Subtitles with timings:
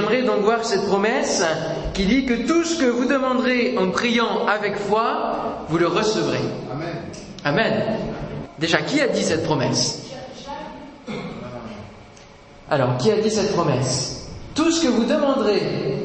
[0.00, 1.44] j'aimerais donc voir cette promesse
[1.94, 6.40] qui dit que tout ce que vous demanderez en priant avec foi, vous le recevrez.
[6.72, 6.94] Amen.
[7.44, 7.82] Amen.
[8.58, 10.06] Déjà, qui a dit cette promesse?
[12.70, 14.28] Alors, qui a dit cette promesse?
[14.54, 15.98] Tout ce que vous demanderez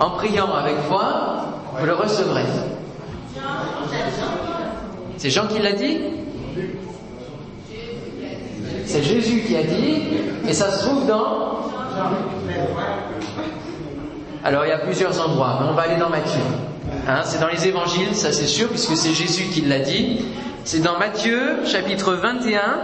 [0.00, 1.46] en priant avec foi,
[1.78, 2.44] vous le recevrez.
[5.16, 5.98] C'est Jean qui l'a dit?
[8.84, 10.02] C'est Jésus qui a dit,
[10.48, 11.55] et ça se trouve dans...
[14.44, 16.40] Alors il y a plusieurs endroits, mais on va aller dans Matthieu.
[17.08, 20.24] Hein, c'est dans les évangiles, ça c'est sûr, puisque c'est Jésus qui l'a dit.
[20.64, 22.80] C'est dans Matthieu, chapitre 21,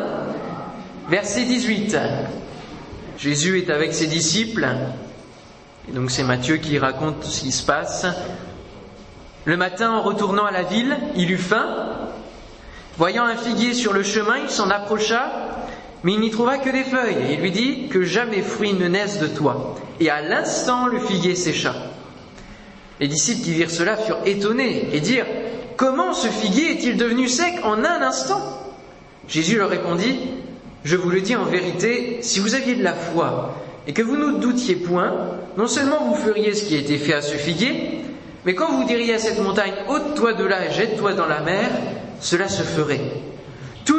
[1.09, 1.97] verset 18.
[3.19, 4.66] Jésus est avec ses disciples,
[5.88, 8.07] et donc c'est Matthieu qui raconte ce qui se passe.
[9.45, 11.66] Le matin, en retournant à la ville, il eut faim.
[12.99, 15.30] Voyant un figuier sur le chemin, il s'en approcha,
[16.05, 18.88] mais il n'y trouva que des feuilles, et il lui dit que jamais fruit ne
[18.88, 19.77] naisse de toi.
[20.01, 21.74] Et à l'instant, le figuier sécha.
[23.01, 25.27] Les disciples qui virent cela furent étonnés et dirent
[25.77, 28.40] Comment ce figuier est-il devenu sec en un instant?
[29.29, 30.18] Jésus leur répondit
[30.85, 34.16] Je vous le dis en vérité, si vous aviez de la foi et que vous
[34.16, 35.12] ne doutiez point,
[35.57, 38.01] non seulement vous feriez ce qui a été fait à ce figuier,
[38.45, 41.71] mais quand vous diriez à cette montagne ôte-toi de là et jette-toi dans la mer,
[42.21, 43.01] cela se ferait.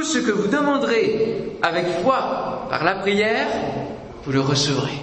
[0.04, 3.48] Tout ce que vous demanderez avec foi par la prière,
[4.26, 5.02] vous le recevrez.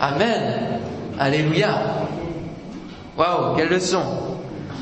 [0.00, 0.80] Amen.
[1.20, 1.68] Alléluia.
[3.16, 4.02] Waouh, quelle leçon.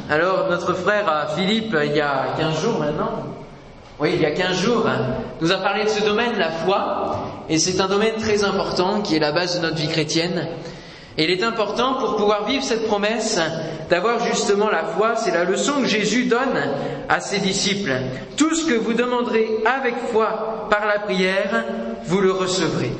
[0.08, 3.24] Alors, notre frère Philippe, il y a 15 jours maintenant,
[3.98, 5.00] oui, il y a 15 jours, hein,
[5.42, 7.18] nous a parlé de ce domaine, la foi,
[7.50, 10.48] et c'est un domaine très important qui est la base de notre vie chrétienne.
[11.18, 13.40] Et il est important pour pouvoir vivre cette promesse
[13.88, 15.16] d'avoir justement la foi.
[15.16, 16.58] C'est la leçon que Jésus donne
[17.08, 17.92] à ses disciples.
[18.36, 21.64] Tout ce que vous demanderez avec foi par la prière,
[22.04, 22.92] vous le recevrez.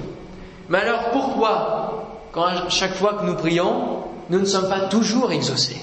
[0.69, 5.80] Mais alors pourquoi, quand chaque fois que nous prions, nous ne sommes pas toujours exaucés?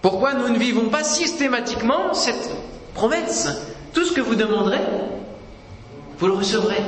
[0.00, 2.50] Pourquoi nous ne vivons pas systématiquement cette
[2.94, 3.48] promesse?
[3.92, 4.80] Tout ce que vous demanderez,
[6.18, 6.82] vous le recevrez.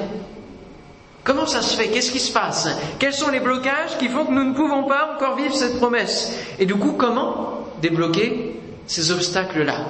[1.25, 1.89] Comment ça se fait?
[1.89, 2.69] Qu'est-ce qui se passe?
[2.99, 6.33] Quels sont les blocages qui font que nous ne pouvons pas encore vivre cette promesse?
[6.59, 9.87] Et du coup, comment débloquer ces obstacles-là?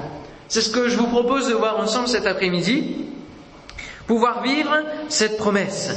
[0.49, 2.97] C'est ce que je vous propose de voir ensemble cet après-midi.
[4.06, 4.77] Pouvoir vivre
[5.09, 5.91] cette promesse.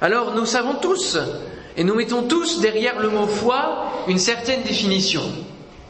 [0.00, 1.18] Alors, nous savons tous,
[1.76, 5.22] et nous mettons tous derrière le mot foi une certaine définition.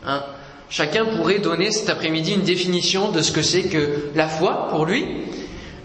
[0.06, 0.22] Hein
[0.68, 4.86] Chacun pourrait donner cet après-midi une définition de ce que c'est que la foi pour
[4.86, 5.06] lui.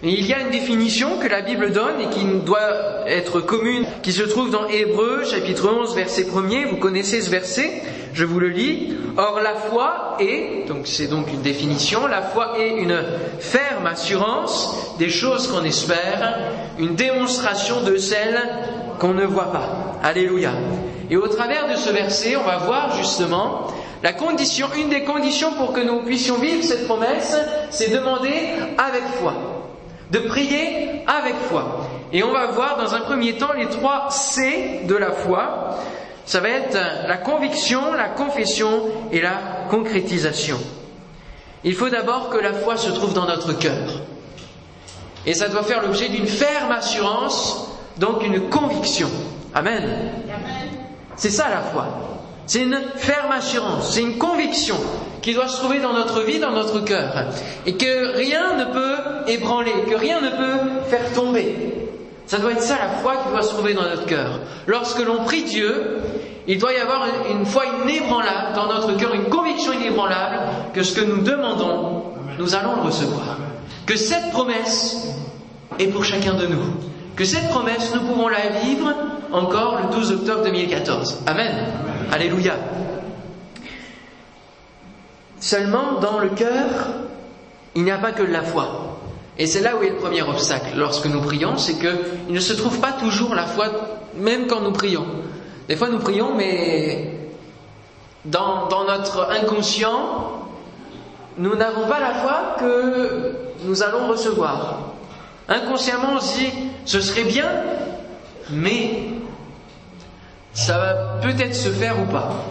[0.02, 4.12] Il y a une définition que la Bible donne et qui doit être commune, qui
[4.12, 6.70] se trouve dans Hébreu chapitre 11 verset 1er.
[6.70, 7.82] Vous connaissez ce verset,
[8.14, 8.94] je vous le lis.
[9.18, 12.98] Or la foi est, donc c'est donc une définition, la foi est une
[13.40, 16.38] ferme assurance des choses qu'on espère,
[16.78, 18.40] une démonstration de celles
[18.98, 19.98] qu'on ne voit pas.
[20.02, 20.52] Alléluia.
[21.10, 23.66] Et au travers de ce verset, on va voir justement
[24.02, 27.36] la condition, une des conditions pour que nous puissions vivre cette promesse,
[27.68, 28.32] c'est demander
[28.78, 29.49] avec foi
[30.10, 31.88] de prier avec foi.
[32.12, 35.78] Et on va voir dans un premier temps les trois C de la foi.
[36.24, 36.78] Ça va être
[37.08, 38.82] la conviction, la confession
[39.12, 40.58] et la concrétisation.
[41.64, 44.02] Il faut d'abord que la foi se trouve dans notre cœur.
[45.26, 49.10] Et ça doit faire l'objet d'une ferme assurance, donc une conviction.
[49.54, 50.10] Amen.
[51.16, 51.86] C'est ça la foi.
[52.50, 54.74] C'est une ferme assurance, c'est une conviction
[55.22, 57.26] qui doit se trouver dans notre vie, dans notre cœur,
[57.64, 58.96] et que rien ne peut
[59.28, 61.54] ébranler, que rien ne peut faire tomber.
[62.26, 64.40] Ça doit être ça la foi qui doit se trouver dans notre cœur.
[64.66, 65.98] Lorsque l'on prie Dieu,
[66.48, 70.40] il doit y avoir une foi inébranlable dans notre cœur, une conviction inébranlable
[70.74, 72.02] que ce que nous demandons,
[72.36, 73.38] nous allons le recevoir.
[73.86, 75.06] Que cette promesse
[75.78, 76.64] est pour chacun de nous.
[77.14, 78.92] Que cette promesse, nous pouvons la vivre
[79.32, 81.22] encore le 12 octobre 2014.
[81.26, 81.52] Amen.
[82.12, 82.54] Alléluia.
[85.38, 86.66] Seulement, dans le cœur,
[87.74, 88.98] il n'y a pas que de la foi.
[89.38, 92.52] Et c'est là où est le premier obstacle lorsque nous prions, c'est qu'il ne se
[92.52, 93.66] trouve pas toujours la foi,
[94.16, 95.06] même quand nous prions.
[95.68, 97.14] Des fois, nous prions, mais
[98.26, 100.42] dans, dans notre inconscient,
[101.38, 103.32] nous n'avons pas la foi que
[103.64, 104.80] nous allons recevoir.
[105.48, 106.50] Inconsciemment, on se dit,
[106.84, 107.46] ce serait bien,
[108.50, 109.04] mais
[110.52, 112.44] ça va peut-être se faire ou pas.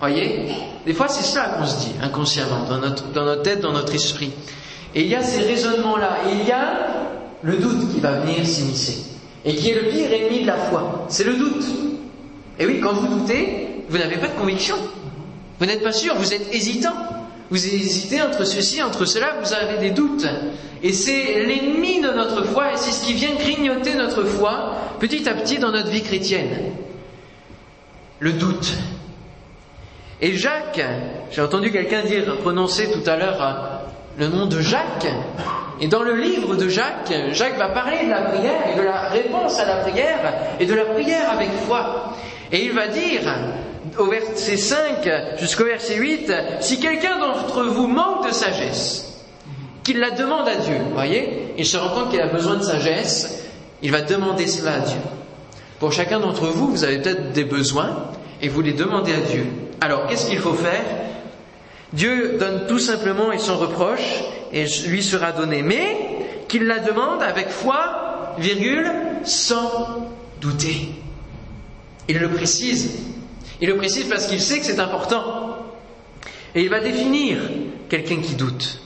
[0.00, 0.48] Voyez?
[0.84, 3.94] Des fois, c'est cela qu'on se dit inconsciemment, dans notre, dans notre tête, dans notre
[3.94, 4.32] esprit.
[4.94, 6.18] Et il y a ces raisonnements-là.
[6.28, 6.74] Et il y a
[7.42, 9.04] le doute qui va venir s'immiscer.
[9.44, 11.06] Et qui est le pire ennemi de la foi.
[11.08, 11.64] C'est le doute.
[12.58, 14.76] Et oui, quand vous doutez, vous n'avez pas de conviction.
[15.58, 16.94] Vous n'êtes pas sûr, vous êtes hésitant.
[17.50, 20.26] Vous hésitez entre ceci, entre cela, vous avez des doutes.
[20.82, 25.28] Et c'est l'ennemi de notre foi, et c'est ce qui vient grignoter notre foi petit
[25.28, 26.72] à petit dans notre vie chrétienne.
[28.18, 28.72] Le doute.
[30.20, 30.82] Et Jacques,
[31.30, 33.52] j'ai entendu quelqu'un dire, prononcer tout à l'heure euh,
[34.18, 35.08] le nom de Jacques,
[35.80, 39.08] et dans le livre de Jacques, Jacques va parler de la prière et de la
[39.08, 42.14] réponse à la prière et de la prière avec foi.
[42.50, 43.20] Et il va dire,
[43.98, 49.22] au verset 5 jusqu'au verset 8, si quelqu'un d'entre vous manque de sagesse,
[49.84, 53.44] qu'il la demande à Dieu, voyez, il se rend compte qu'il a besoin de sagesse,
[53.82, 54.98] il va demander cela à Dieu.
[55.78, 59.46] Pour chacun d'entre vous, vous avez peut-être des besoins et vous les demandez à Dieu.
[59.80, 60.84] Alors, qu'est-ce qu'il faut faire?
[61.92, 65.96] Dieu donne tout simplement et sans reproche et lui sera donné, mais
[66.48, 68.90] qu'il la demande avec foi, virgule,
[69.24, 70.08] sans
[70.40, 70.88] douter.
[72.08, 72.98] Il le précise.
[73.60, 75.56] Il le précise parce qu'il sait que c'est important.
[76.54, 77.38] Et il va définir
[77.88, 78.80] quelqu'un qui doute.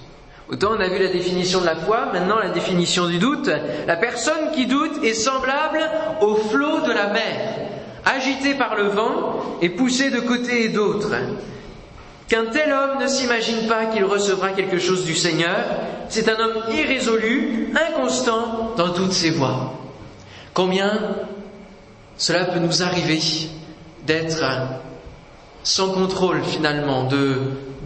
[0.52, 3.48] Autant on a vu la définition de la foi, maintenant la définition du doute.
[3.86, 5.80] La personne qui doute est semblable
[6.20, 7.54] au flot de la mer,
[8.04, 11.10] agité par le vent et poussé de côté et d'autre.
[12.26, 15.56] Qu'un tel homme ne s'imagine pas qu'il recevra quelque chose du Seigneur,
[16.08, 19.72] c'est un homme irrésolu, inconstant dans toutes ses voies.
[20.52, 21.16] Combien
[22.16, 23.20] cela peut nous arriver
[24.04, 24.42] d'être
[25.62, 27.34] sans contrôle finalement de,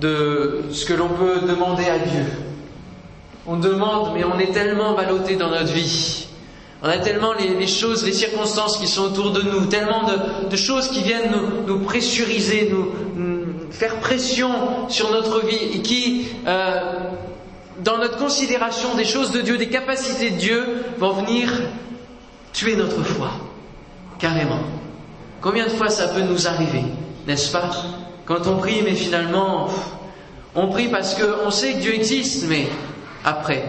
[0.00, 2.24] de ce que l'on peut demander à Dieu?
[3.46, 6.26] On demande, mais on est tellement ballotté dans notre vie.
[6.82, 10.02] On a tellement les, choses, les circonstances qui sont autour de nous, tellement
[10.50, 11.32] de, choses qui viennent
[11.66, 12.92] nous, pressuriser, nous,
[13.70, 16.80] faire pression sur notre vie et qui, euh,
[17.82, 21.50] dans notre considération des choses de Dieu, des capacités de Dieu, vont venir
[22.52, 23.30] tuer notre foi.
[24.18, 24.60] Carrément.
[25.40, 26.84] Combien de fois ça peut nous arriver,
[27.26, 27.70] n'est-ce pas?
[28.24, 29.68] Quand on prie, mais finalement,
[30.54, 32.68] on prie parce qu'on sait que Dieu existe, mais
[33.24, 33.64] après.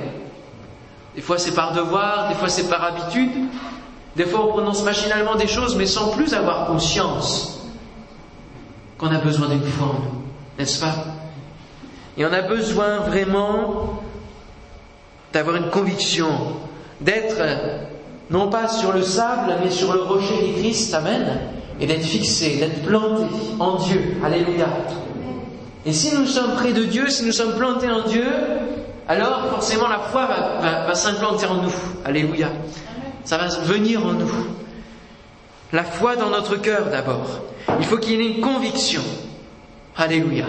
[1.16, 3.32] Des fois c'est par devoir, des fois c'est par habitude,
[4.16, 7.68] des fois on prononce machinalement des choses, mais sans plus avoir conscience
[8.98, 10.04] qu'on a besoin d'une forme,
[10.60, 10.96] n'est-ce pas?
[12.18, 14.02] Et on a besoin vraiment
[15.34, 16.30] d'avoir une conviction,
[17.02, 17.36] d'être
[18.30, 21.40] non pas sur le sable, mais sur le rocher du Christ, Amen,
[21.80, 23.26] et d'être fixé, d'être planté
[23.60, 24.68] en Dieu, Alléluia.
[25.86, 28.26] Et si nous sommes près de Dieu, si nous sommes plantés en Dieu,
[29.08, 30.28] alors forcément la foi
[30.62, 31.74] va, s'implanter en nous.
[32.04, 32.50] Alléluia.
[33.24, 34.32] Ça va venir en nous.
[35.72, 37.42] La foi dans notre cœur d'abord.
[37.80, 39.02] Il faut qu'il y ait une conviction.
[39.96, 40.46] Alléluia.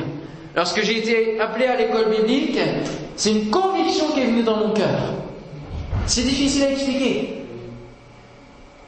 [0.54, 2.58] Lorsque j'ai été appelé à l'école biblique,
[3.14, 5.14] c'est une conviction qui est venue dans mon cœur.
[6.06, 7.44] C'est difficile à expliquer.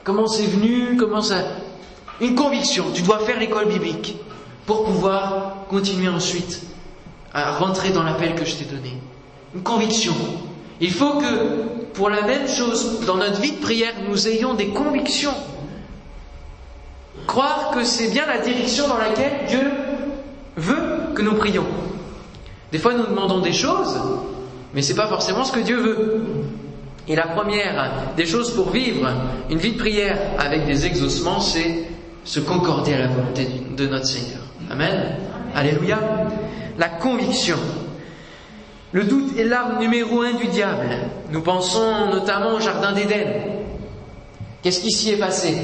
[0.05, 1.37] Comment c'est venu, comment ça...
[2.20, 4.17] Une conviction, tu dois faire l'école biblique
[4.67, 6.62] pour pouvoir continuer ensuite
[7.35, 8.94] à rentrer dans l'appel que je t'ai donné.
[9.55, 10.15] Une conviction.
[10.81, 14.69] Il faut que pour la même chose, dans notre vie de prière, nous ayons des
[14.69, 15.35] convictions.
[17.27, 19.71] Croire que c'est bien la direction dans laquelle Dieu
[20.56, 21.67] veut que nous prions.
[22.71, 23.99] Des fois, nous demandons des choses,
[24.75, 26.25] mais ce n'est pas forcément ce que Dieu veut.
[27.09, 29.09] Et la première des choses pour vivre
[29.51, 31.89] une vie de prière avec des exaucements, c'est
[32.25, 34.43] se concorder à la volonté de notre Seigneur.
[34.71, 35.17] Amen.
[35.55, 35.99] Alléluia.
[36.77, 37.56] La conviction.
[38.93, 40.88] Le doute est l'arme numéro un du diable.
[41.31, 43.26] Nous pensons notamment au Jardin d'Éden.
[44.62, 45.56] Qu'est-ce qui s'y est passé?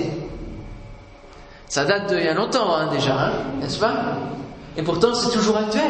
[1.68, 4.18] Ça date d'il y a longtemps hein, déjà, hein, n'est-ce pas?
[4.76, 5.82] Et pourtant c'est toujours actuel.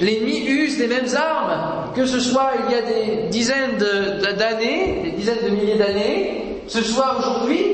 [0.00, 5.10] L'ennemi use des mêmes armes, que ce soit il y a des dizaines d'années, des
[5.12, 7.64] dizaines de milliers d'années, ce soit aujourd'hui,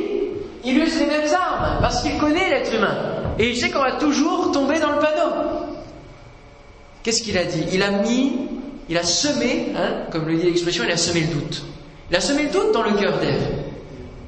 [0.64, 2.96] il use les mêmes armes, parce qu'il connaît l'être humain.
[3.38, 5.32] Et il sait qu'on va toujours tomber dans le panneau.
[7.02, 7.64] Qu'est-ce qu'il a dit?
[7.72, 8.32] Il a mis,
[8.88, 11.64] il a semé, hein, comme le dit l'expression, il a semé le doute.
[12.10, 13.66] Il a semé le doute dans le cœur d'Ève.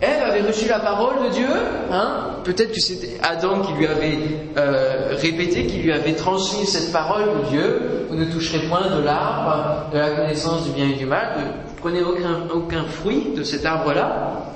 [0.00, 1.48] Ève avait reçu la parole de Dieu,
[1.90, 4.18] hein peut-être que c'était Adam qui lui avait
[4.56, 9.02] euh, répété, qui lui avait transmis cette parole de Dieu, vous ne toucherez point de
[9.02, 13.66] l'arbre de la connaissance du bien et du mal, ne prenez aucun, fruit de cet
[13.66, 14.54] arbre-là.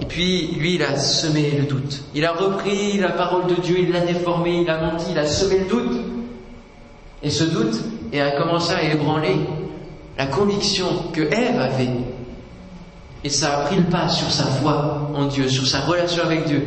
[0.00, 2.02] Et puis, lui, il a semé le doute.
[2.14, 5.26] Il a repris la parole de Dieu, il l'a déformé, il a menti, il a
[5.26, 6.00] semé le doute.
[7.22, 7.80] Et ce doute
[8.12, 9.36] et a commencé à ébranler
[10.16, 11.88] la conviction que Ève avait
[13.24, 16.44] et ça a pris le pas sur sa foi en Dieu, sur sa relation avec
[16.44, 16.62] Dieu.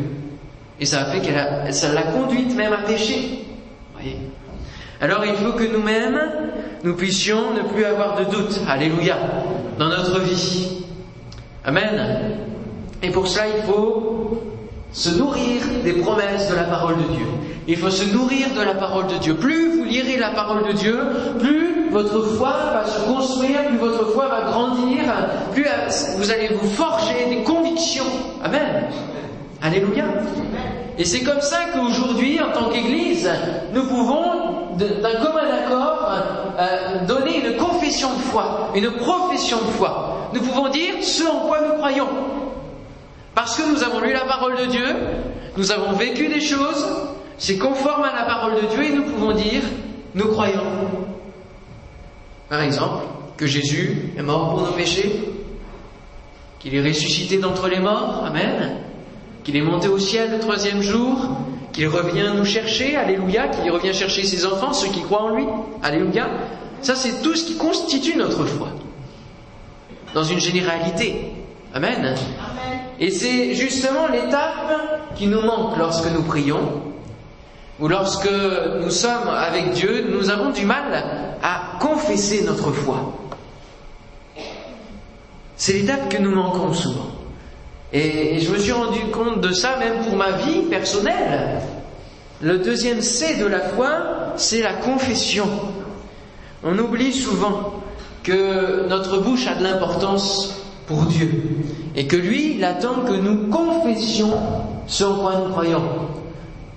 [0.79, 3.45] Et ça a fait qu'elle ça l'a conduite même à pécher.
[3.93, 4.17] Voyez
[4.99, 6.19] Alors il faut que nous-mêmes,
[6.83, 9.17] nous puissions ne plus avoir de doute, alléluia,
[9.77, 10.83] dans notre vie.
[11.63, 12.35] Amen.
[13.01, 14.41] Et pour cela, il faut
[14.93, 17.25] se nourrir des promesses de la parole de Dieu.
[17.67, 19.35] Il faut se nourrir de la parole de Dieu.
[19.35, 20.99] Plus vous lirez la parole de Dieu,
[21.39, 25.03] plus votre foi va se construire, plus votre foi va grandir,
[25.53, 25.65] plus
[26.17, 28.05] vous allez vous forger des convictions.
[28.43, 28.85] Amen.
[29.61, 30.05] Alléluia.
[30.97, 33.29] Et c'est comme ça qu'aujourd'hui, en tant qu'Église,
[33.73, 36.11] nous pouvons, d'un commun accord,
[36.59, 40.29] euh, donner une confession de foi, une profession de foi.
[40.33, 42.07] Nous pouvons dire ce en quoi nous croyons.
[43.35, 44.95] Parce que nous avons lu la parole de Dieu,
[45.57, 46.85] nous avons vécu des choses,
[47.37, 49.61] c'est conforme à la parole de Dieu et nous pouvons dire
[50.13, 50.61] nous croyons.
[52.49, 53.05] Par exemple,
[53.37, 55.21] que Jésus est mort pour nos péchés,
[56.59, 58.77] qu'il est ressuscité d'entre les morts, Amen,
[59.43, 61.17] qu'il est monté au ciel le troisième jour,
[61.71, 65.45] qu'il revient nous chercher, Alléluia, qu'il revient chercher ses enfants, ceux qui croient en lui,
[65.81, 66.29] Alléluia.
[66.81, 68.69] Ça, c'est tout ce qui constitue notre foi.
[70.13, 71.31] Dans une généralité.
[71.73, 72.15] Amen.
[73.01, 76.83] Et c'est justement l'étape qui nous manque lorsque nous prions,
[77.79, 78.29] ou lorsque
[78.79, 81.03] nous sommes avec Dieu, nous avons du mal
[81.41, 83.11] à confesser notre foi.
[85.57, 87.07] C'est l'étape que nous manquons souvent.
[87.91, 91.59] Et je me suis rendu compte de ça même pour ma vie personnelle.
[92.39, 95.49] Le deuxième C de la foi, c'est la confession.
[96.63, 97.81] On oublie souvent
[98.23, 100.60] que notre bouche a de l'importance
[100.91, 101.29] pour Dieu
[101.95, 104.33] et que lui, il attend que nous confessions
[104.87, 105.83] ce en quoi nous croyons.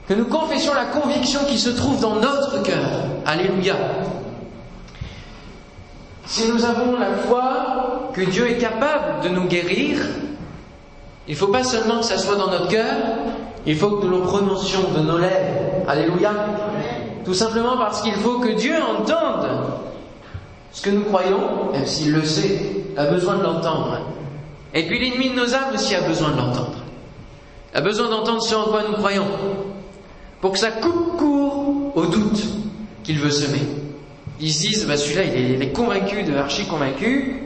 [0.09, 2.85] Que nous confessions la conviction qui se trouve dans notre cœur.
[3.25, 3.75] Alléluia.
[6.27, 9.99] Si nous avons la foi que Dieu est capable de nous guérir,
[11.27, 12.95] il faut pas seulement que ça soit dans notre cœur,
[13.67, 15.89] il faut que nous le prononcions de nos lèvres.
[15.89, 16.33] Alléluia.
[17.25, 19.49] Tout simplement parce qu'il faut que Dieu entende
[20.73, 24.01] ce que nous croyons, même s'il le sait, a besoin de l'entendre.
[24.73, 26.79] Et puis l'ennemi de nos âmes aussi a besoin de l'entendre.
[27.75, 29.27] A besoin d'entendre ce en quoi nous croyons.
[30.41, 32.43] Pour que ça coupe court au doute
[33.03, 33.63] qu'il veut semer.
[34.41, 37.43] Ils se disent, bah celui-là il est, convaincu de archi convaincu,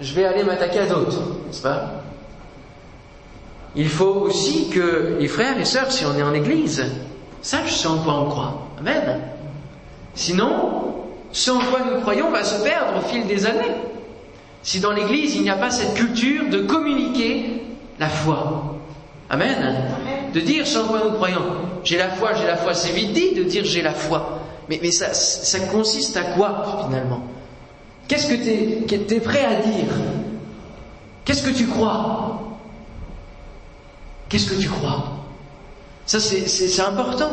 [0.00, 2.02] je vais aller m'attaquer à d'autres, n'est-ce pas?
[3.74, 6.84] Il faut aussi que les frères et sœurs, si on est en église,
[7.42, 8.68] sachent ce en quoi on croit.
[8.78, 9.20] Amen.
[10.14, 11.05] Sinon,
[11.36, 13.74] ce en quoi nous croyons va se perdre au fil des années.
[14.62, 17.62] Si dans l'église il n'y a pas cette culture de communiquer
[17.98, 18.78] la foi.
[19.28, 19.76] Amen.
[20.32, 21.44] De dire ce en quoi nous croyons.
[21.84, 24.40] J'ai la foi, j'ai la foi, c'est vite dit de dire j'ai la foi.
[24.70, 27.20] Mais, mais ça, ça consiste à quoi finalement?
[28.08, 29.92] Qu'est-ce que tu es, prêt à dire?
[31.26, 32.40] Qu'est-ce que tu crois?
[34.30, 35.04] Qu'est-ce que tu crois?
[36.06, 37.28] Ça c'est important.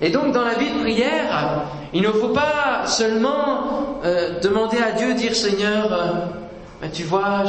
[0.00, 4.92] Et donc dans la vie de prière, il ne faut pas seulement euh, demander à
[4.92, 7.44] Dieu, dire Seigneur, euh, tu vois,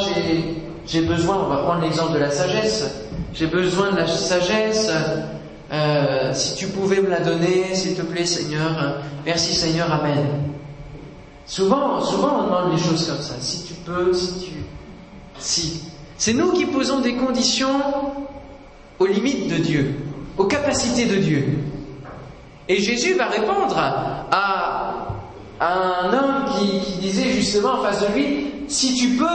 [0.85, 4.91] j'ai besoin, on va prendre l'exemple de la sagesse, j'ai besoin de la sagesse,
[5.71, 9.01] euh, si tu pouvais me la donner, s'il te plaît, Seigneur.
[9.25, 9.91] Merci, Seigneur.
[9.91, 10.25] Amen.
[11.45, 13.35] Souvent, souvent, on demande les choses comme ça.
[13.39, 14.51] Si tu peux, si tu,
[15.37, 15.83] si.
[16.17, 17.81] C'est nous qui posons des conditions
[18.99, 19.95] aux limites de Dieu,
[20.37, 21.59] aux capacités de Dieu.
[22.69, 25.07] Et Jésus va répondre à,
[25.59, 29.25] un homme qui, disait justement en face de lui, si tu peux,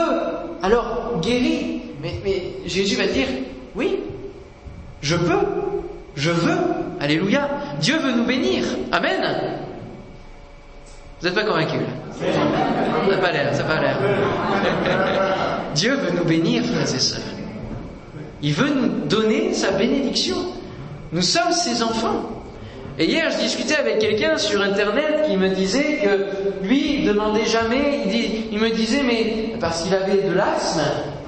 [0.61, 1.81] alors guéris.
[2.01, 3.27] Mais, mais Jésus va dire,
[3.75, 3.99] oui,
[5.01, 5.39] je peux.
[6.15, 6.57] Je veux.
[6.99, 7.49] Alléluia.
[7.81, 8.63] Dieu veut nous bénir.
[8.91, 9.21] Amen.
[11.19, 11.87] Vous n'êtes pas convaincus là?
[12.19, 13.97] Ça n'a pas l'air, ça n'a pas l'air.
[15.75, 17.21] Dieu veut nous bénir, frères et sœurs.
[18.41, 20.35] Il veut nous donner sa bénédiction.
[21.11, 22.42] Nous sommes ses enfants.
[22.99, 27.45] Et hier, je discutais avec quelqu'un sur Internet qui me disait que lui, il demandait
[27.45, 28.01] jamais,
[28.51, 30.81] il, me disait, mais parce qu'il avait de l'asthme,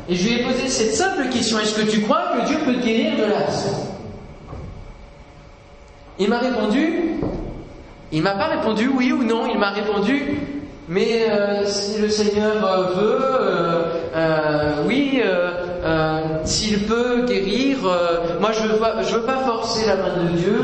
[0.08, 2.80] et je lui ai posé cette simple question, est-ce que tu crois que Dieu peut
[2.80, 3.78] guérir de l'asthme?
[6.20, 7.20] Il m'a répondu,
[8.12, 10.38] il m'a pas répondu oui ou non, il m'a répondu,
[10.88, 13.20] mais euh, si le Seigneur euh, veut,
[14.16, 15.20] euh, oui,
[16.44, 17.78] s'il peut guérir,
[18.40, 20.62] moi je veux je veux pas forcer la main de Dieu,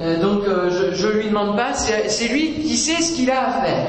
[0.00, 3.86] donc je, je lui demande pas, c'est lui qui sait ce qu'il a à faire.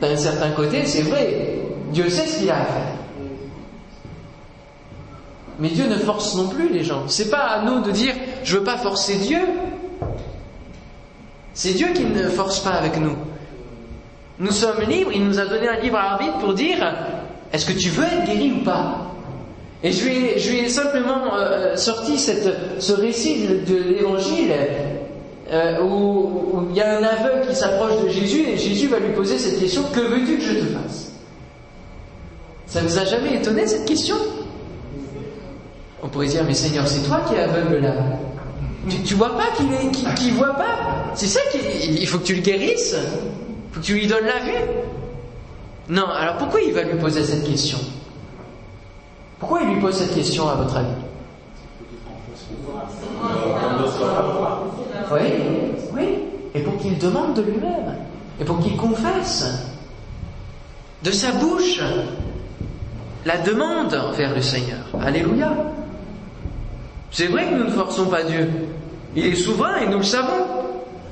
[0.00, 1.60] D'un certain côté, c'est vrai,
[1.92, 2.94] Dieu sait ce qu'il a à faire.
[5.58, 7.04] Mais Dieu ne force non plus les gens.
[7.06, 9.40] C'est pas à nous de dire je veux pas forcer Dieu.
[11.54, 13.16] C'est Dieu qui ne force pas avec nous.
[14.40, 16.78] Nous sommes libres, il nous a donné un libre arbitre pour dire
[17.52, 19.13] est-ce que tu veux être guéri ou pas?
[19.84, 20.02] Et je
[20.50, 24.50] lui ai, simplement euh, sorti ce récit de, l'évangile
[25.52, 29.12] euh, où, il y a un aveugle qui s'approche de Jésus et Jésus va lui
[29.12, 31.12] poser cette question que veux-tu que je te fasse?
[32.66, 34.16] Ça vous a jamais étonné cette question?
[36.02, 37.92] On pourrait dire, mais Seigneur, c'est toi qui es aveugle là.
[38.88, 41.12] Tu, tu vois pas qu'il est, voit pas?
[41.14, 41.60] C'est ça qu'il
[42.00, 42.96] il faut que tu le guérisses.
[42.96, 44.64] Il faut que tu lui donnes la vue.
[45.90, 47.78] Non, alors pourquoi il va lui poser cette question?
[49.46, 50.88] Pourquoi il lui pose cette question à votre avis?
[55.12, 55.20] Oui,
[55.92, 56.18] oui.
[56.54, 57.94] Et pour qu'il demande de lui-même.
[58.40, 59.68] Et pour qu'il confesse
[61.02, 61.78] de sa bouche
[63.26, 64.86] la demande envers le Seigneur.
[64.98, 65.52] Alléluia.
[67.10, 68.50] C'est vrai que nous ne forçons pas Dieu.
[69.14, 70.46] Il est souverain et nous le savons.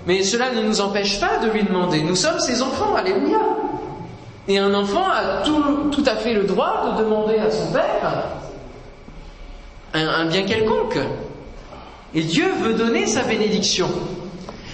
[0.06, 2.02] Mais cela ne nous empêche pas de lui demander.
[2.02, 2.94] Nous sommes ses enfants.
[2.96, 3.40] Alléluia.
[4.49, 8.26] Et un enfant a tout, à fait le droit de demander à son père
[9.94, 10.99] un, bien quelconque.
[12.14, 13.88] Et Dieu veut donner sa bénédiction.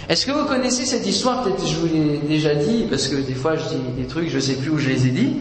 [0.09, 1.43] Est-ce que vous connaissez cette histoire?
[1.43, 4.37] Peut-être je vous l'ai déjà dit, parce que des fois je dis des trucs, je
[4.37, 5.37] ne sais plus où je les ai dit.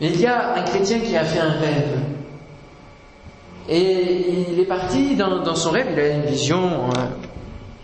[0.00, 1.98] Mais il y a un chrétien qui a fait un rêve.
[3.68, 7.08] Et il est parti dans, dans son rêve, il a une vision, hein,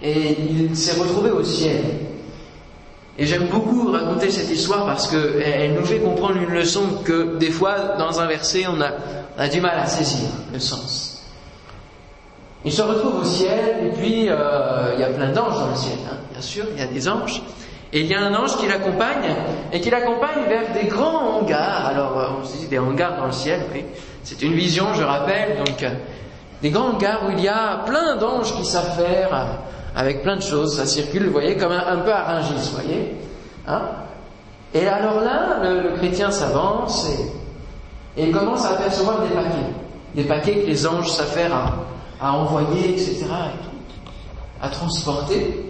[0.03, 1.83] et il s'est retrouvé au ciel.
[3.19, 7.51] Et j'aime beaucoup raconter cette histoire parce qu'elle nous fait comprendre une leçon que des
[7.51, 8.91] fois, dans un verset, on a,
[9.37, 11.25] on a du mal à saisir le sens.
[12.65, 15.77] Il se retrouve au ciel, et puis euh, il y a plein d'anges dans le
[15.77, 17.43] ciel, hein, bien sûr, il y a des anges.
[17.93, 19.37] Et il y a un ange qui l'accompagne,
[19.73, 21.87] et qui l'accompagne vers des grands hangars.
[21.87, 23.85] Alors, euh, on se dit des hangars dans le ciel, oui.
[24.25, 25.91] C'est une vision, je rappelle, donc euh,
[26.61, 29.45] des grands hangars où il y a plein d'anges qui savent faire, euh,
[29.97, 30.77] avec plein de choses.
[30.77, 33.15] Ça circule, vous voyez, comme un, peu Rungis, vous voyez.
[33.67, 33.83] Hein
[34.75, 37.09] et alors là, le, chrétien s'avance
[38.17, 39.73] et, et, commence à apercevoir des paquets.
[40.15, 41.53] Des paquets que les anges faire
[42.21, 43.25] à, envoyer, etc.,
[44.61, 45.63] à transporter.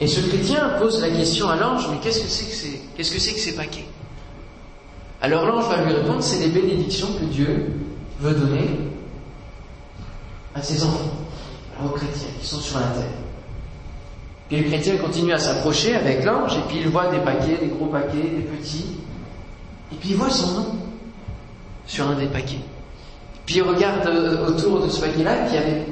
[0.00, 3.12] Et ce chrétien pose la question à l'ange, mais qu'est-ce que c'est que ces, qu'est-ce
[3.12, 3.86] que c'est que ces paquets?
[5.20, 7.72] Alors l'ange va lui répondre, c'est les bénédictions que Dieu
[8.20, 8.78] veut donner
[10.54, 11.10] à ses enfants,
[11.84, 13.04] aux chrétiens qui sont sur la terre.
[14.48, 17.68] Puis le chrétien continue à s'approcher avec l'ange, et puis il voit des paquets, des
[17.68, 18.96] gros paquets, des petits,
[19.92, 20.66] et puis il voit son nom
[21.86, 22.60] sur un des paquets.
[23.44, 24.08] Puis il regarde
[24.46, 25.86] autour de ce paquet-là, et puis y avait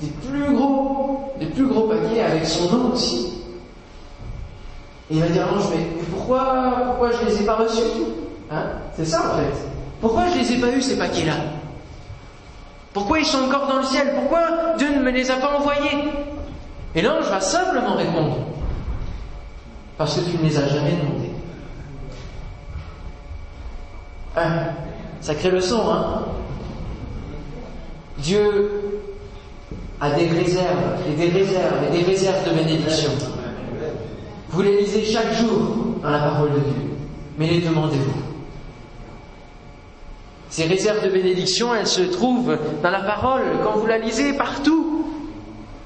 [0.00, 3.28] des plus gros, des plus gros paquets avec son nom aussi.
[5.10, 7.82] Et il va dire à l'ange, mais pourquoi, pourquoi je les ai pas reçus
[8.50, 8.64] hein?
[8.96, 9.54] C'est ça en fait.
[10.00, 11.34] Pourquoi je les ai pas eus ces paquets-là?
[12.92, 14.14] Pourquoi ils sont encore dans le ciel?
[14.14, 16.08] Pourquoi Dieu ne me les a pas envoyés?
[16.94, 18.38] Et l'ange va simplement répondre,
[19.96, 21.30] parce que tu ne les as jamais demandés.
[24.36, 24.72] Hein?
[25.20, 26.22] Sacrée leçon, hein?
[28.18, 29.02] Dieu
[30.00, 33.10] a des réserves, et des réserves, et des réserves de bénédiction.
[34.48, 36.90] Vous les lisez chaque jour dans la parole de Dieu,
[37.38, 38.29] mais les demandez-vous?
[40.50, 45.04] Ces réserves de bénédiction, elles se trouvent dans la parole, quand vous la lisez partout.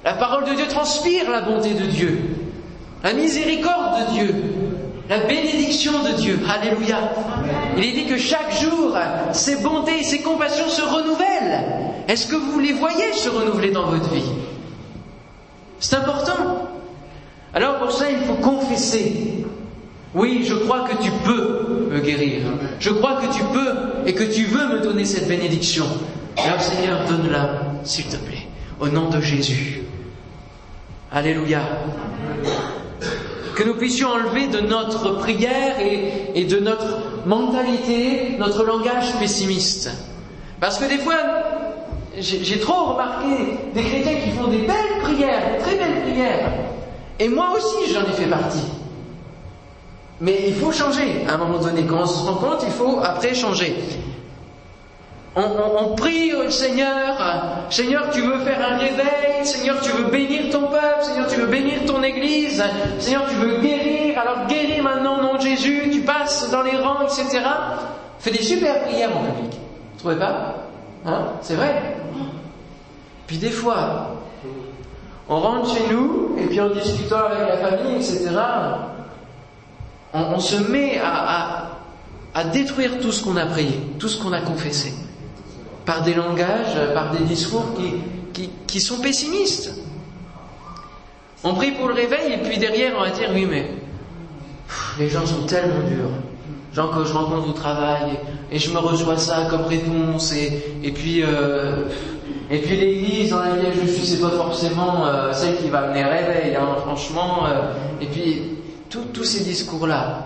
[0.05, 2.18] La parole de Dieu transpire la bonté de Dieu,
[3.03, 4.35] la miséricorde de Dieu,
[5.09, 6.40] la bénédiction de Dieu.
[6.48, 6.98] Alléluia.
[7.77, 8.96] Il est dit que chaque jour,
[9.33, 11.64] ses bontés et ses compassions se renouvellent.
[12.09, 14.31] Est-ce que vous les voyez se renouveler dans votre vie?
[15.79, 16.68] C'est important.
[17.53, 19.43] Alors pour ça, il faut confesser.
[20.14, 22.42] Oui, je crois que tu peux me guérir.
[22.79, 25.87] Je crois que tu peux et que tu veux me donner cette bénédiction.
[26.37, 27.50] Alors Seigneur, donne-la,
[27.83, 28.46] s'il te plaît,
[28.81, 29.83] au nom de Jésus.
[31.11, 31.61] Alléluia.
[33.57, 39.90] Que nous puissions enlever de notre prière et, de notre mentalité notre langage pessimiste.
[40.61, 41.18] Parce que des fois,
[42.18, 43.29] j'ai trop remarqué
[43.74, 46.53] des chrétiens qui font des belles prières, très belles prières.
[47.18, 48.64] Et moi aussi, j'en ai fait partie.
[50.20, 51.85] Mais il faut changer à un moment donné.
[51.85, 53.77] Quand on se rend compte, il faut après changer.
[55.37, 57.16] On, prie au Seigneur,
[57.68, 61.48] Seigneur, tu veux faire un réveil, Seigneur, tu veux bénir ton peuple, Seigneur, tu veux
[61.48, 62.62] bénir ton Église,
[63.00, 66.77] Seigneur, tu veux guérir, alors guéris maintenant au nom de Jésus, tu passes dans les
[66.77, 67.40] rangs, etc.
[68.20, 69.59] Fais des super prières en public.
[69.94, 70.55] Vous trouvez pas?
[71.05, 71.24] Hein?
[71.42, 71.96] C'est vrai
[73.27, 74.14] Puis des fois,
[75.29, 78.31] on rentre chez nous, et puis en discutant avec la famille, etc.,
[80.14, 81.70] on, se met à,
[82.53, 84.94] détruire tout ce qu'on a prié, tout ce qu'on a confessé
[85.85, 87.66] par des langages, par des discours
[88.33, 89.72] qui, sont pessimistes.
[91.44, 93.70] On prie pour le réveil et puis derrière on va dire oui mais
[94.98, 96.11] les gens sont tellement durs.
[96.72, 98.18] Gens que je rencontre au travail
[98.50, 101.85] et, et je me reçois ça comme réponse et, et puis euh,
[102.50, 106.03] et puis l'église dans laquelle je suis c'est pas forcément euh, celle qui va amener
[106.03, 108.42] réveil hein, franchement euh, et puis
[109.12, 110.24] tous ces discours là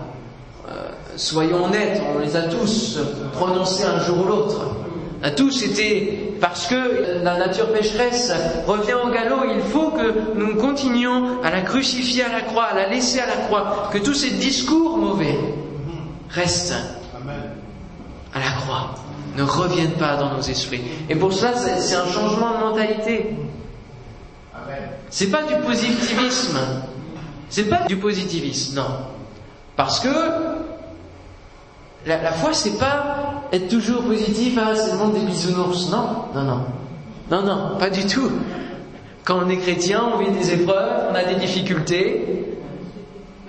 [1.15, 2.99] soyons honnêtes on les a tous
[3.33, 4.61] prononcés un jour ou l'autre
[5.21, 8.31] à tous, c'était parce que la nature pécheresse
[8.65, 12.75] revient au galop, il faut que nous continuions à la crucifier à la croix, à
[12.75, 15.37] la laisser à la croix, que tous ces discours mauvais
[16.29, 16.73] restent.
[18.33, 18.95] à la croix
[19.35, 20.81] ne reviennent pas dans nos esprits.
[21.09, 23.35] Et pour cela, c'est un changement de mentalité.
[25.09, 26.57] C'est pas du positivisme.
[27.49, 28.87] C'est pas du positivisme, non.
[29.75, 30.09] Parce que
[32.05, 35.89] la, foi, c'est pas être toujours positif, hein, c'est le monde des bisounours.
[35.89, 36.65] Non, non, non.
[37.31, 38.31] Non, non, pas du tout.
[39.23, 42.45] Quand on est chrétien, on vit des épreuves, on a des difficultés.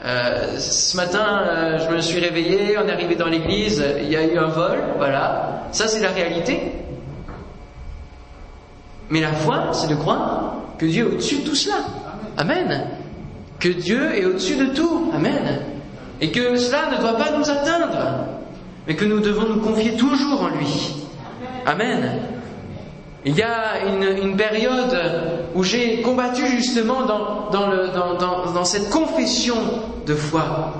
[0.05, 4.17] Euh, ce matin, euh, je me suis réveillé, on est arrivé dans l'église, il y
[4.17, 5.65] a eu un vol, voilà.
[5.73, 6.73] Ça, c'est la réalité.
[9.11, 11.77] Mais la foi, c'est de croire que Dieu est au-dessus de tout cela.
[12.39, 12.87] Amen.
[13.61, 15.11] Que Dieu est au-dessus de tout.
[15.15, 15.61] Amen.
[16.21, 18.27] Et que cela ne doit pas nous atteindre,
[18.87, 20.97] mais que nous devons nous confier toujours en lui.
[21.67, 22.21] Amen.
[23.27, 24.99] Il y a une, période
[25.55, 29.57] où j'ai combattu justement dans, cette confession
[30.07, 30.73] de foi.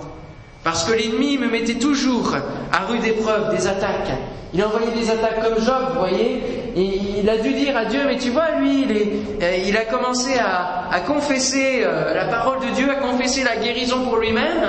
[0.65, 2.35] Parce que l'ennemi me mettait toujours
[2.73, 4.13] à rude épreuve des attaques.
[4.55, 6.43] Il envoyait des attaques comme Job, vous voyez,
[6.77, 11.01] il a dû dire à Dieu, mais tu vois, lui, il, euh, a commencé à,
[11.07, 14.65] confesser euh, la parole de Dieu, à confesser la guérison pour lui-même.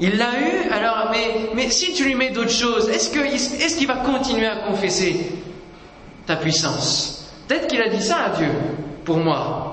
[0.00, 1.12] Il l'a eu, alors,
[1.54, 5.16] mais, si tu lui mets d'autres choses, est-ce qu'il va continuer à confesser
[6.26, 7.32] ta puissance?
[7.48, 8.48] Peut-être qu'il a dit ça à Dieu,
[9.04, 9.72] pour moi.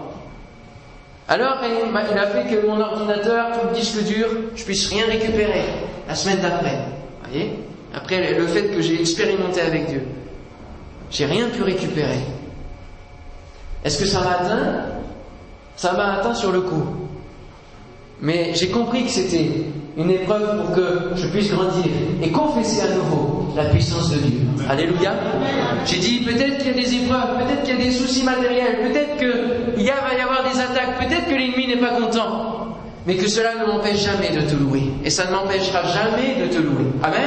[1.28, 5.64] Alors il a fait que mon ordinateur, tout le disque dur, je puisse rien récupérer
[6.08, 6.78] la semaine d'après.
[7.24, 7.54] voyez?
[7.94, 10.04] Après le fait que j'ai expérimenté avec Dieu.
[11.14, 12.20] J'ai rien pu récupérer.
[13.86, 14.86] Est-ce que ça m'a atteint?
[15.76, 16.84] Ça m'a atteint sur le coup.
[18.20, 19.48] Mais j'ai compris que c'était
[19.96, 21.86] une épreuve pour que je puisse grandir
[22.22, 24.40] et confesser à nouveau la puissance de Dieu.
[24.68, 25.14] Alléluia.
[25.86, 28.92] J'ai dit peut-être qu'il y a des épreuves, peut-être qu'il y a des soucis matériels,
[28.92, 33.28] peut-être qu'il va y avoir des attaques, peut-être que l'ennemi n'est pas content, mais que
[33.28, 34.84] cela ne m'empêche jamais de te louer.
[35.04, 36.86] Et ça ne m'empêchera jamais de te louer.
[37.04, 37.20] Amen.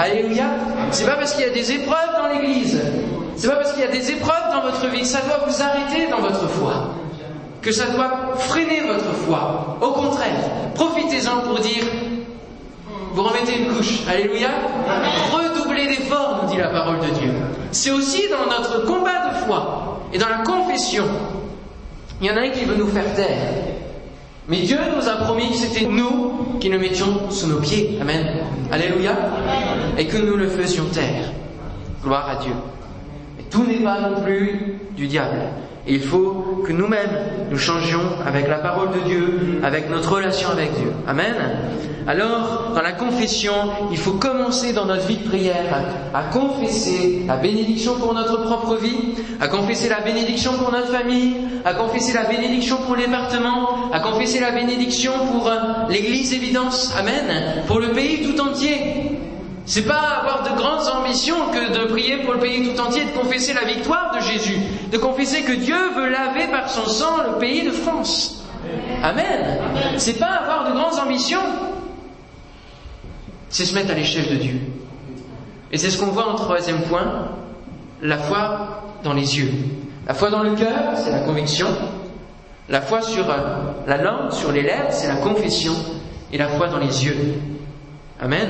[0.00, 0.46] Alléluia.
[0.90, 2.80] C'est pas parce qu'il y a des épreuves dans l'église,
[3.36, 5.62] c'est pas parce qu'il y a des épreuves dans votre vie que ça doit vous
[5.62, 6.94] arrêter dans votre foi
[7.62, 9.78] que ça doit freiner votre foi.
[9.80, 10.34] Au contraire,
[10.74, 11.84] profitez-en pour dire,
[13.14, 14.00] vous remettez une couche.
[14.10, 14.48] Alléluia.
[15.32, 17.30] Redoublez d'efforts, nous dit la parole de Dieu.
[17.70, 21.04] C'est aussi dans notre combat de foi et dans la confession.
[22.20, 23.38] Il y en a un qui veut nous faire taire.
[24.48, 27.96] Mais Dieu nous a promis que c'était nous qui le mettions sous nos pieds.
[28.00, 28.26] Amen.
[28.72, 29.12] Alléluia.
[29.96, 31.30] Et que nous le faisions taire.
[32.02, 32.52] Gloire à Dieu.
[33.52, 35.38] Tout n'est pas non plus du diable.
[35.86, 37.10] Il faut que nous-mêmes
[37.50, 40.92] nous changions avec la parole de Dieu, avec notre relation avec Dieu.
[41.08, 41.34] Amen.
[42.06, 43.52] Alors, dans la confession,
[43.90, 45.84] il faut commencer dans notre vie de prière
[46.14, 51.36] à, confesser la bénédiction pour notre propre vie, à confesser la bénédiction pour notre famille,
[51.64, 52.96] à confesser la bénédiction pour
[53.92, 55.56] à confesser la bénédiction pour euh,
[55.88, 56.94] l'Église Évidence.
[56.98, 57.62] Amen.
[57.66, 59.21] Pour le pays tout entier.
[59.72, 63.18] C'est pas avoir de grandes ambitions que de prier pour le pays tout entier, de
[63.18, 64.58] confesser la victoire de Jésus,
[64.92, 68.44] de confesser que Dieu veut laver par son sang le pays de France.
[69.02, 69.56] Amen.
[69.96, 71.40] C'est pas avoir de grandes ambitions,
[73.48, 74.60] c'est se mettre à l'échelle de Dieu.
[75.70, 77.30] Et c'est ce qu'on voit en troisième point,
[78.02, 79.52] la foi dans les yeux.
[80.06, 81.68] La foi dans le cœur, c'est la conviction.
[82.68, 85.72] La foi sur euh, la langue, sur les lèvres, c'est la confession.
[86.30, 87.16] Et la foi dans les yeux,
[88.22, 88.48] Amen.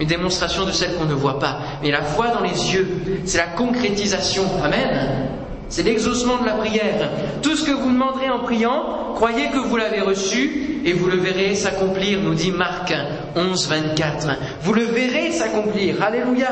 [0.00, 1.58] Une démonstration de celle qu'on ne voit pas.
[1.82, 2.88] Mais la foi dans les yeux,
[3.24, 4.42] c'est la concrétisation.
[4.64, 5.28] Amen.
[5.68, 7.08] C'est l'exaucement de la prière.
[7.40, 11.16] Tout ce que vous demanderez en priant, croyez que vous l'avez reçu et vous le
[11.16, 12.92] verrez s'accomplir, nous dit Marc
[13.36, 14.28] 11, 24.
[14.62, 16.02] Vous le verrez s'accomplir.
[16.02, 16.48] Alléluia.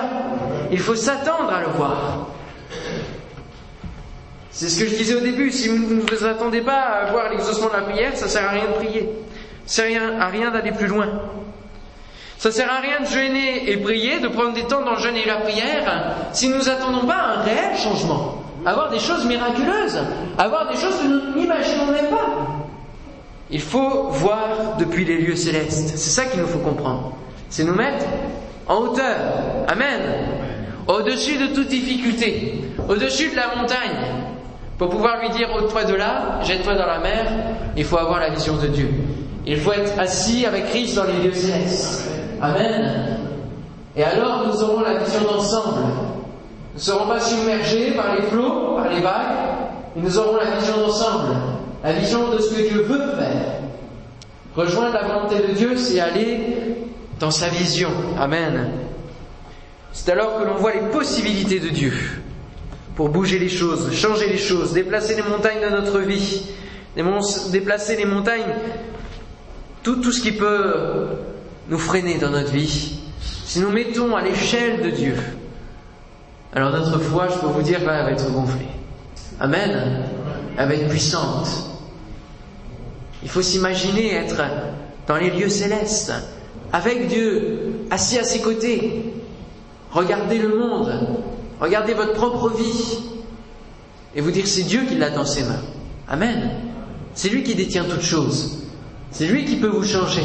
[0.71, 2.29] Il faut s'attendre à le voir.
[4.53, 5.51] C'est ce que je disais au début.
[5.51, 8.45] Si vous ne vous attendez pas à voir l'exaucement de la prière, ça ne sert
[8.49, 9.09] à rien de prier.
[9.67, 11.09] Ça ne sert à rien d'aller plus loin.
[12.41, 15.15] Ça sert à rien de jeûner et prier, de prendre des temps dans le jeûne
[15.15, 20.01] et la prière, si nous n'attendons pas un réel changement, avoir des choses miraculeuses,
[20.39, 22.47] avoir des choses que nous n'imaginons même pas.
[23.51, 25.91] Il faut voir depuis les lieux célestes.
[25.91, 27.13] C'est ça qu'il nous faut comprendre.
[27.51, 28.07] C'est nous mettre
[28.67, 29.19] en hauteur.
[29.69, 30.01] Amen.
[30.89, 32.55] Au-dessus de toute difficulté.
[32.89, 34.15] Au-dessus de la montagne.
[34.79, 37.27] Pour pouvoir lui dire ôte-toi de là, jette-toi dans la mer,
[37.77, 38.89] il faut avoir la vision de Dieu.
[39.45, 42.20] Il faut être assis avec Christ dans les lieux célestes.
[42.41, 43.19] Amen.
[43.97, 45.83] Et alors nous aurons la vision d'ensemble.
[46.73, 49.37] Nous ne serons pas submergés par les flots, par les vagues,
[49.95, 51.35] mais nous aurons la vision d'ensemble,
[51.83, 53.61] la vision de ce que Dieu veut faire.
[54.57, 56.41] Rejoindre la volonté de Dieu, c'est aller
[57.19, 57.91] dans sa vision.
[58.19, 58.71] Amen.
[59.93, 61.93] C'est alors que l'on voit les possibilités de Dieu
[62.95, 66.47] pour bouger les choses, changer les choses, déplacer les montagnes de notre vie,
[67.51, 68.55] déplacer les montagnes,
[69.83, 71.07] tout, tout ce qui peut
[71.71, 73.01] nous freiner dans notre vie,
[73.45, 75.15] si nous mettons à l'échelle de Dieu
[76.53, 78.67] alors notre foi, je peux vous dire, va être gonflée.
[79.39, 80.03] Amen.
[80.59, 81.49] Elle va être puissante.
[83.23, 84.43] Il faut s'imaginer être
[85.07, 86.13] dans les lieux célestes,
[86.73, 89.13] avec Dieu, assis à ses côtés.
[89.93, 90.93] Regardez le monde,
[91.61, 92.99] regardez votre propre vie,
[94.15, 95.63] et vous dire c'est Dieu qui l'a dans ses mains.
[96.09, 96.51] Amen.
[97.15, 98.65] C'est lui qui détient toutes choses.
[99.13, 100.23] C'est lui qui peut vous changer.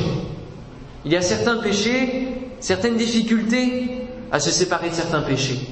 [1.06, 2.28] Il y a certains péchés,
[2.60, 5.70] certaines difficultés à se séparer de certains péchés.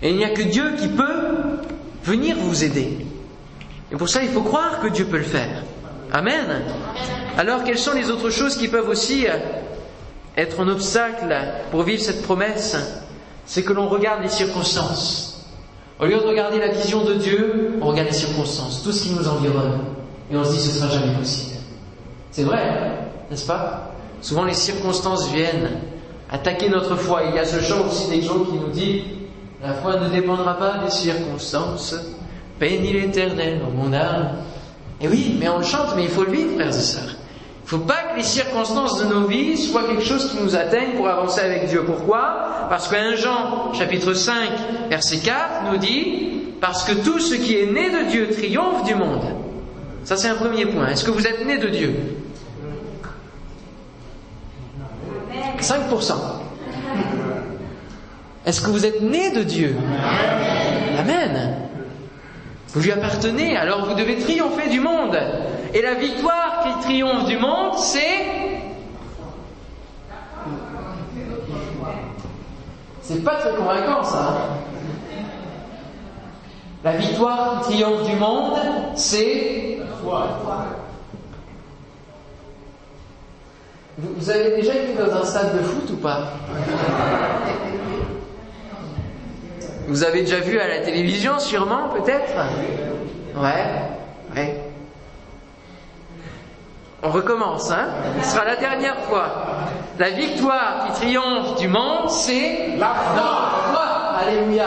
[0.00, 1.58] Et il n'y a que Dieu qui peut
[2.02, 3.06] venir vous aider.
[3.92, 5.62] Et pour ça, il faut croire que Dieu peut le faire.
[6.10, 6.62] Amen.
[7.36, 9.26] Alors, quelles sont les autres choses qui peuvent aussi
[10.36, 11.36] être un obstacle
[11.70, 12.76] pour vivre cette promesse?
[13.46, 15.50] C'est que l'on regarde les circonstances.
[16.00, 19.10] Au lieu de regarder la vision de Dieu, on regarde les circonstances, tout ce qui
[19.10, 19.80] nous environne.
[20.30, 21.56] Et on se dit, ce sera jamais possible.
[22.30, 23.93] C'est vrai, n'est-ce pas?
[24.24, 25.68] Souvent, les circonstances viennent
[26.30, 27.24] attaquer notre foi.
[27.28, 29.04] Il y a ce chant aussi des gens qui nous dit
[29.62, 31.94] La foi ne dépendra pas des circonstances.
[32.58, 34.30] Bénis l'éternel mon âme.
[35.02, 37.02] Et oui, mais on le chante, mais il faut le vivre, frères et sœurs.
[37.04, 40.56] Il ne faut pas que les circonstances de nos vies soient quelque chose qui nous
[40.56, 41.82] atteigne pour avancer avec Dieu.
[41.84, 42.66] Pourquoi?
[42.70, 44.34] Parce que Jean, chapitre 5,
[44.88, 46.30] verset 4, nous dit
[46.62, 49.24] Parce que tout ce qui est né de Dieu triomphe du monde.
[50.04, 50.88] Ça, c'est un premier point.
[50.88, 51.94] Est-ce que vous êtes né de Dieu?
[55.64, 56.12] 5%.
[58.44, 59.74] Est-ce que vous êtes né de Dieu?
[60.98, 61.56] Amen.
[62.68, 65.16] Vous lui appartenez, alors vous devez triompher du monde.
[65.72, 68.26] Et la victoire qui triomphe du monde, c'est...
[73.00, 74.28] C'est pas très convaincant ça.
[74.28, 75.22] Hein.
[76.82, 78.58] la victoire qui triomphe du monde,
[78.94, 79.78] c'est...
[84.16, 86.20] Vous avez déjà été dans un stade de foot ou pas?
[89.86, 92.32] Vous avez déjà vu à la télévision, sûrement, peut-être?
[93.36, 94.60] Ouais, ouais.
[97.02, 97.88] On recommence, hein?
[98.22, 99.26] Ce sera la dernière fois.
[99.98, 103.82] La victoire qui triomphe du monde, c'est la foi.
[104.22, 104.66] Alléluia.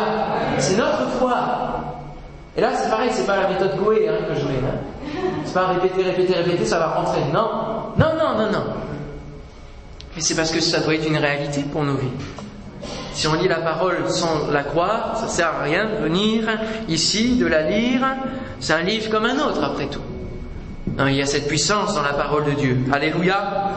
[0.59, 1.35] C'est notre foi.
[2.55, 4.59] Et là, c'est pareil, c'est pas la méthode Goé hein, que je mets.
[4.59, 4.77] Hein.
[5.45, 7.21] C'est pas répéter, répéter, répéter, ça va rentrer.
[7.33, 7.49] Non,
[7.97, 8.65] non, non, non, non.
[10.17, 12.07] Mais c'est parce que ça doit être une réalité pour nos vies.
[13.13, 16.49] Si on lit la parole sans la croire, ça sert à rien de venir
[16.89, 18.01] ici, de la lire.
[18.59, 20.01] C'est un livre comme un autre, après tout.
[21.07, 22.79] il y a cette puissance dans la parole de Dieu.
[22.91, 23.73] Alléluia.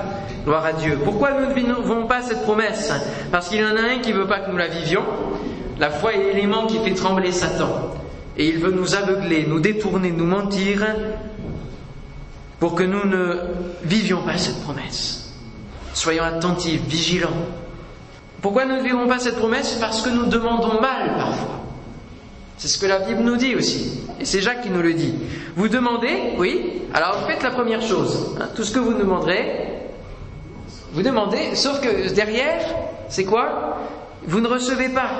[0.46, 0.98] Gloire à Dieu.
[1.04, 2.90] Pourquoi nous ne vivons pas cette promesse?
[3.30, 5.04] Parce qu'il y en a un qui ne veut pas que nous la vivions.
[5.78, 7.68] La foi est l'élément qui fait trembler Satan.
[8.38, 10.86] Et il veut nous aveugler, nous détourner, nous mentir
[12.58, 13.40] pour que nous ne
[13.84, 15.29] vivions pas cette promesse.
[15.94, 17.28] Soyons attentifs, vigilants.
[18.42, 19.76] Pourquoi nous ne vivons pas cette promesse?
[19.80, 21.60] Parce que nous demandons mal parfois.
[22.56, 24.00] C'est ce que la Bible nous dit aussi.
[24.20, 25.14] Et c'est Jacques qui nous le dit.
[25.56, 28.36] Vous demandez, oui, alors faites la première chose.
[28.40, 29.70] Hein, tout ce que vous demanderez,
[30.92, 32.60] vous demandez, sauf que derrière,
[33.08, 33.78] c'est quoi?
[34.26, 35.10] Vous ne recevez pas.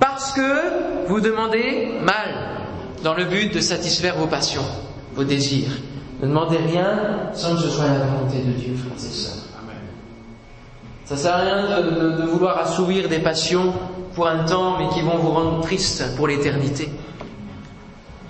[0.00, 2.34] Parce que vous demandez mal,
[3.04, 4.64] dans le but de satisfaire vos passions,
[5.14, 5.70] vos désirs.
[6.22, 9.39] Ne demandez rien sans que ce soit la volonté de Dieu, frères et sœurs.
[11.10, 13.74] Ça sert à rien de, vouloir assouvir des passions
[14.14, 16.88] pour un temps, mais qui vont vous rendre triste pour l'éternité.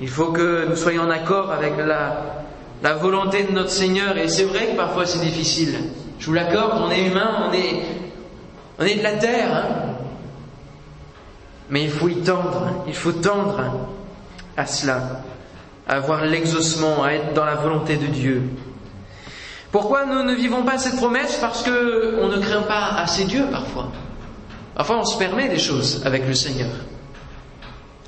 [0.01, 4.45] Il faut que nous soyons en accord avec la, volonté de notre Seigneur, et c'est
[4.45, 5.75] vrai que parfois c'est difficile.
[6.19, 7.83] Je vous l'accorde, on est humain, on est,
[8.79, 9.64] on est de la terre, hein.
[11.69, 13.61] mais il faut y tendre, il faut tendre
[14.57, 15.21] à cela,
[15.87, 18.43] à avoir l'exaucement, à être dans la volonté de Dieu.
[19.73, 23.47] Pourquoi nous ne vivons pas cette promesse Parce que on ne craint pas assez Dieu
[23.51, 23.89] parfois.
[24.75, 26.71] Parfois on se permet des choses avec le Seigneur.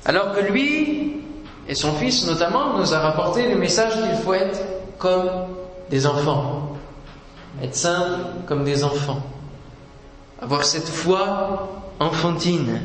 [0.05, 1.21] Alors que lui
[1.67, 4.59] et son fils notamment nous a rapporté le message qu'il faut être
[4.97, 5.29] comme
[5.89, 6.77] des enfants.
[7.61, 9.21] Être simple comme des enfants.
[10.41, 12.81] Avoir cette foi enfantine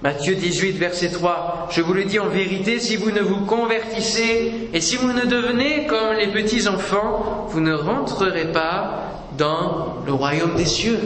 [0.00, 1.68] Matthieu 18, verset 3.
[1.72, 5.24] Je vous le dis en vérité, si vous ne vous convertissez et si vous ne
[5.24, 9.00] devenez comme les petits enfants, vous ne rentrerez pas
[9.36, 11.00] dans le royaume des cieux.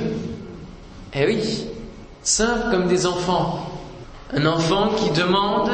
[1.14, 1.68] Eh oui,
[2.22, 3.66] simple comme des enfants.
[4.34, 5.70] Un enfant qui demande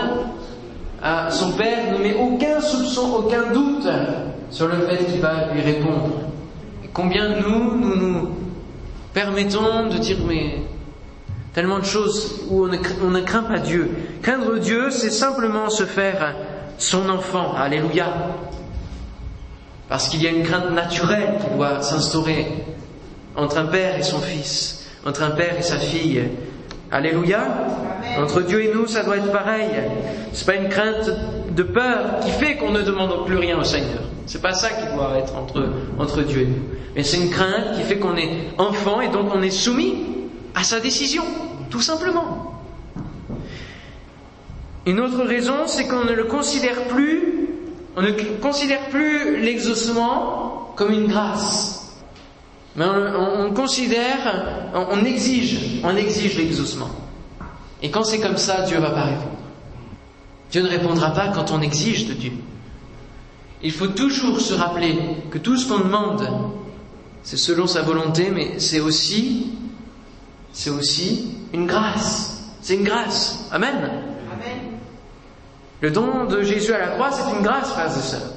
[1.02, 3.88] à son père ne met aucun soupçon, aucun doute
[4.52, 6.10] sur le fait qu'il va lui répondre.
[6.92, 8.28] Combien nous, nous nous
[9.12, 10.62] permettons de dire mais
[11.58, 13.90] Tellement de choses où on ne, craint pas Dieu.
[14.22, 16.36] Craindre Dieu, c'est simplement se faire
[16.78, 17.52] son enfant.
[17.56, 18.12] Alléluia.
[19.88, 22.46] Parce qu'il y a une crainte naturelle qui doit s'instaurer
[23.34, 26.28] entre un père et son fils, entre un père et sa fille.
[26.92, 27.40] Alléluia.
[28.18, 29.68] Entre Dieu et nous, ça doit être pareil.
[30.32, 31.10] C'est pas une crainte
[31.56, 34.04] de peur qui fait qu'on ne demande plus rien au Seigneur.
[34.26, 35.68] C'est pas ça qui doit être entre,
[35.98, 36.62] entre Dieu et nous.
[36.94, 40.04] Mais c'est une crainte qui fait qu'on est enfant et donc on est soumis
[40.58, 41.22] à sa décision,
[41.70, 42.54] tout simplement.
[44.86, 47.50] Une autre raison, c'est qu'on ne le considère plus,
[47.96, 51.96] on ne considère plus l'exaucement comme une grâce.
[52.76, 56.88] Mais on, considère, on, exige, on exige l'exaucement.
[57.82, 59.36] Et quand c'est comme ça, Dieu va pas répondre.
[60.50, 62.32] Dieu ne répondra pas quand on exige de Dieu.
[63.62, 64.96] Il faut toujours se rappeler
[65.30, 66.26] que tout ce qu'on demande,
[67.22, 69.50] c'est selon sa volonté, mais c'est aussi,
[70.52, 72.42] c'est aussi une grâce.
[72.60, 73.48] C'est une grâce.
[73.52, 73.74] Amen.
[74.32, 74.58] Amen.
[75.80, 78.32] Le don de Jésus à la croix, c'est une grâce, frères et sœurs.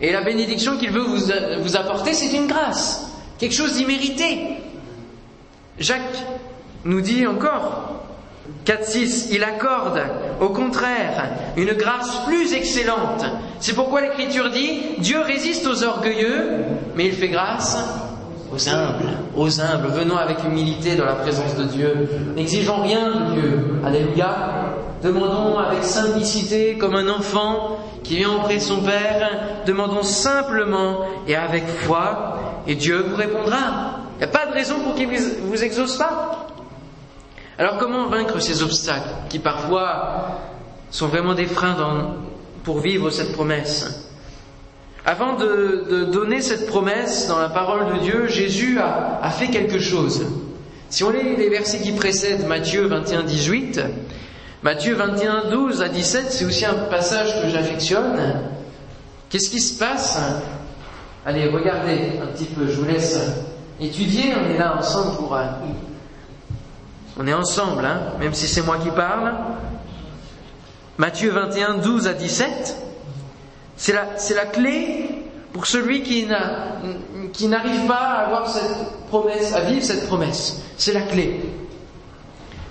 [0.00, 1.30] Et la bénédiction qu'il veut vous,
[1.62, 4.56] vous apporter, c'est une grâce quelque chose d'immérité.
[5.78, 6.24] Jacques
[6.84, 8.02] nous dit encore,
[8.66, 10.02] 4.6, il accorde
[10.40, 13.24] au contraire une grâce plus excellente.
[13.60, 16.64] C'est pourquoi l'Écriture dit, Dieu résiste aux orgueilleux,
[16.96, 17.78] mais il fait grâce
[18.52, 19.88] aux humbles, aux humbles.
[19.88, 22.08] Venons avec humilité dans la présence de Dieu.
[22.34, 23.80] N'exigeons rien de Dieu.
[23.84, 24.34] Alléluia.
[25.02, 29.30] Demandons avec simplicité, comme un enfant qui vient auprès de son Père,
[29.66, 34.00] demandons simplement et avec foi et Dieu vous répondra.
[34.16, 36.46] Il n'y a pas de raison pour qu'il ne vous exauce pas.
[37.58, 40.40] Alors comment vaincre ces obstacles qui parfois
[40.90, 41.76] sont vraiment des freins
[42.64, 44.07] pour vivre cette promesse?
[45.08, 49.78] Avant de, donner cette promesse dans la parole de Dieu, Jésus a, a fait quelque
[49.78, 50.26] chose.
[50.90, 53.80] Si on lit les versets qui précèdent Matthieu 21, 18,
[54.62, 58.20] Matthieu 21, 12 à 17, c'est aussi un passage que j'affectionne.
[59.30, 60.20] Qu'est-ce qui se passe?
[61.24, 63.18] Allez, regardez un petit peu, je vous laisse
[63.80, 65.34] étudier, on est là ensemble pour...
[65.34, 65.44] Euh,
[67.18, 69.32] on est ensemble, hein, même si c'est moi qui parle.
[70.98, 72.87] Matthieu 21, 12 à 17,
[73.78, 75.08] c'est la, clé
[75.52, 80.60] pour celui qui n'arrive pas à avoir cette promesse, à vivre cette promesse.
[80.76, 81.40] C'est la clé.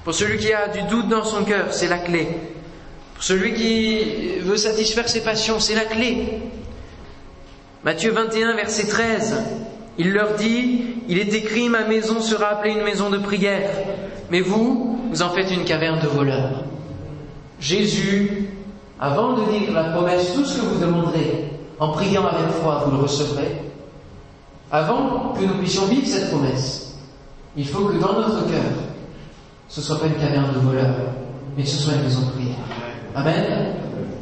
[0.04, 2.28] Pour celui qui a du doute dans son cœur, c'est la clé.
[3.15, 6.41] Pour celui qui veut satisfaire ses passions, c'est la clé.
[7.84, 9.36] Matthieu 21, verset 13,
[9.98, 13.70] il leur dit, il est écrit, ma maison sera appelée une maison de prière,
[14.30, 16.63] mais vous, vous en faites une caverne de voleurs.
[17.62, 18.50] Jésus,
[19.00, 22.98] avant de dire la promesse, tout ce que vous demanderez, en priant avec foi, vous
[22.98, 23.62] le recevrez,
[24.72, 26.96] avant que nous puissions vivre cette promesse,
[27.56, 28.72] il faut que dans notre cœur,
[29.70, 30.96] ce soit pas une caverne de voleurs,
[31.56, 32.56] mais ce soit une maison de prière.
[33.16, 33.74] Amen.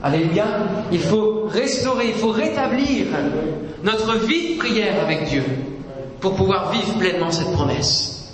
[0.03, 0.45] Alléluia.
[0.91, 3.07] Il faut restaurer, il faut rétablir
[3.83, 5.43] notre vie de prière avec Dieu
[6.19, 8.33] pour pouvoir vivre pleinement cette promesse.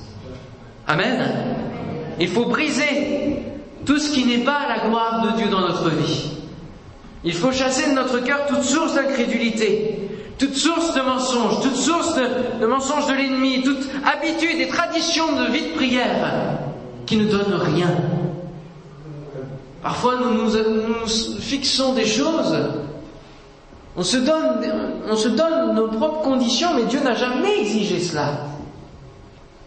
[0.88, 1.32] Amen.
[2.20, 3.40] Il faut briser
[3.86, 6.32] tout ce qui n'est pas la gloire de Dieu dans notre vie.
[7.24, 12.16] Il faut chasser de notre cœur toute source d'incrédulité, toute source de mensonge, toute source
[12.16, 16.58] de, de mensonge de l'ennemi, toute habitude et tradition de vie de prière
[17.06, 17.90] qui ne donne rien
[19.82, 21.08] Parfois, nous, nous,
[21.40, 22.56] fixons des choses.
[23.98, 28.34] On se donne nos propres conditions, mais Dieu n'a jamais exigé cela.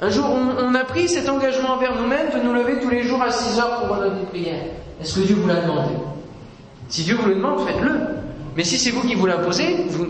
[0.05, 3.23] Un jour, on, a pris cet engagement envers nous-mêmes de nous lever tous les jours
[3.23, 4.61] à 6 heures pour notre prière.
[5.01, 5.95] Est-ce que Dieu vous l'a demandé?
[6.90, 7.93] Si Dieu vous le demande, faites-le.
[8.55, 10.07] Mais si c'est vous qui vous l'imposez, vous,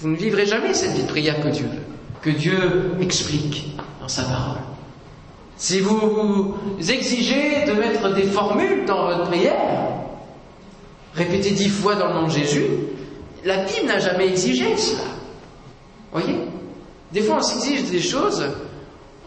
[0.00, 1.68] vous ne vivrez jamais cette vie de prière que Dieu
[2.22, 4.58] que Dieu explique dans sa parole.
[5.58, 6.56] Si vous
[6.88, 9.54] exigez de mettre des formules dans votre prière,
[11.14, 12.66] répétez dix fois dans le nom de Jésus,
[13.44, 15.04] la Bible n'a jamais exigé cela.
[16.10, 16.38] Voyez?
[17.12, 18.44] Des fois, on s'exige des choses,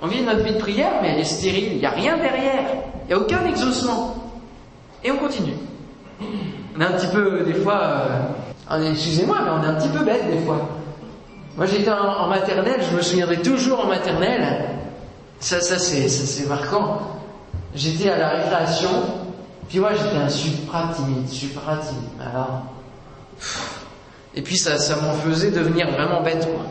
[0.01, 2.65] on vit notre vie de prière, mais elle est stérile, il n'y a rien derrière,
[3.03, 4.15] il n'y a aucun exaucement.
[5.03, 5.53] Et on continue.
[6.75, 8.05] On est un petit peu, des fois,
[8.71, 10.69] euh, excusez-moi, mais on est un petit peu bête des fois.
[11.57, 14.69] Moi j'étais en maternelle, je me souviendrai toujours en maternelle,
[15.39, 16.99] ça, ça c'est marquant.
[17.75, 18.89] J'étais à la récréation,
[19.67, 22.09] puis moi j'étais un supra timide, supra timide.
[22.21, 22.63] Alors,
[24.35, 26.65] et puis ça, ça m'en faisait devenir vraiment bête, quoi.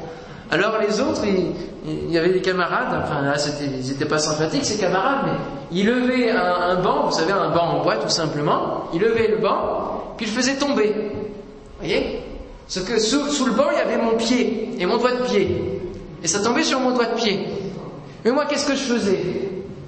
[0.51, 4.79] Alors les autres, il, y avait des camarades, enfin là ils n'étaient pas sympathiques ces
[4.79, 5.33] camarades, mais
[5.71, 9.37] ils levaient un, banc, vous savez un banc en bois tout simplement, ils levaient le
[9.39, 10.89] banc, puis ils le faisaient tomber.
[10.89, 12.23] Vous voyez?
[12.67, 15.23] Sauf que sous, sous le banc il y avait mon pied et mon doigt de
[15.25, 15.81] pied,
[16.23, 17.47] et ça tombait sur mon doigt de pied.
[18.25, 19.21] Mais moi, qu'est-ce que je faisais?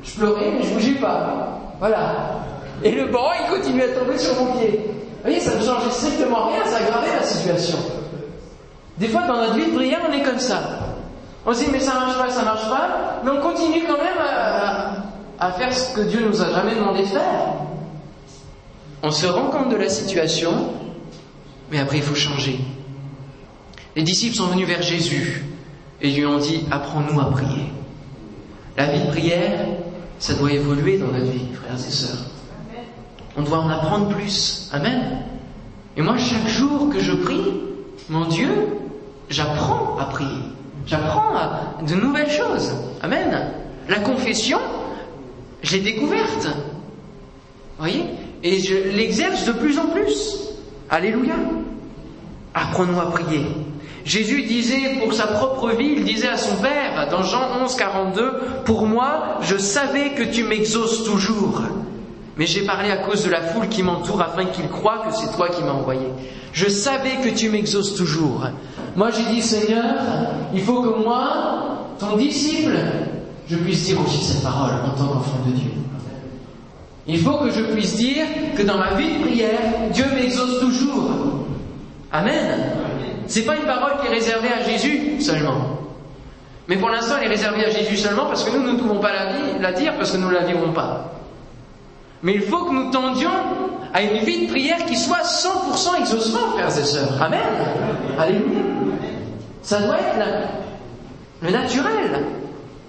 [0.04, 1.74] Je pleurais, mais je bougeais pas.
[1.78, 2.42] Voilà.
[2.82, 4.80] Et le banc, il continuait à tomber sur mon pied.
[4.86, 7.78] Vous voyez, ça ne changeait strictement rien, ça aggravait la situation.
[9.00, 10.60] Des fois, dans notre vie de prière, on est comme ça.
[11.46, 14.18] On se dit, mais ça marche pas, ça marche pas, mais on continue quand même
[14.20, 14.92] à,
[15.38, 17.54] à faire ce que Dieu nous a jamais demandé de faire.
[19.02, 20.52] On se rend compte de la situation,
[21.70, 22.60] mais après il faut changer.
[23.96, 25.46] Les disciples sont venus vers Jésus
[26.02, 27.72] et lui ont dit Apprends-nous à prier.
[28.76, 29.64] La vie de prière,
[30.18, 32.26] ça doit évoluer dans notre vie, frères et sœurs.
[33.38, 34.68] On doit en apprendre plus.
[34.74, 35.22] Amen.
[35.96, 37.62] Et moi, chaque jour que je prie,
[38.10, 38.50] mon Dieu,
[39.30, 40.42] j'apprends à prier.
[40.86, 41.32] J'apprends
[41.86, 42.74] de nouvelles choses.
[43.02, 43.52] Amen.
[43.88, 44.58] La confession,
[45.62, 46.48] je l'ai découverte.
[47.78, 48.04] Voyez?
[48.42, 50.38] Et je l'exerce de plus en plus.
[50.88, 51.34] Alléluia.
[52.54, 53.46] Apprenons à prier.
[54.04, 58.32] Jésus disait pour sa propre vie, il disait à son Père dans Jean 11, 42,
[58.64, 61.62] Pour moi, je savais que tu m'exauces toujours.
[62.36, 65.36] Mais j'ai parlé à cause de la foule qui m'entoure afin qu'ils croient que c'est
[65.36, 66.06] toi qui m'as envoyé.
[66.52, 68.46] Je savais que tu m'exauces toujours.
[68.96, 69.94] Moi j'ai dit Seigneur,
[70.52, 71.22] il faut que moi,
[71.98, 72.76] ton disciple,
[73.48, 75.70] je puisse dire aussi cette parole en tant qu'enfant de Dieu.
[77.06, 78.24] Il faut que je puisse dire
[78.56, 79.60] que dans ma vie de prière,
[79.92, 81.10] Dieu m'exauce toujours.
[82.12, 82.58] Amen.
[83.26, 85.80] C'est pas une parole qui est réservée à Jésus seulement.
[86.68, 89.10] Mais pour l'instant, elle est réservée à Jésus seulement parce que nous, ne pouvons pas
[89.60, 91.12] la, dire parce que nous ne la vivrons pas.
[92.22, 93.30] Mais il faut que nous tendions
[93.92, 97.20] à une vie de prière qui soit 100% exaucement, frères et sœurs.
[97.20, 97.40] Amen.
[98.18, 98.69] Alléluia.
[99.62, 100.16] Ça doit être
[101.42, 102.24] le naturel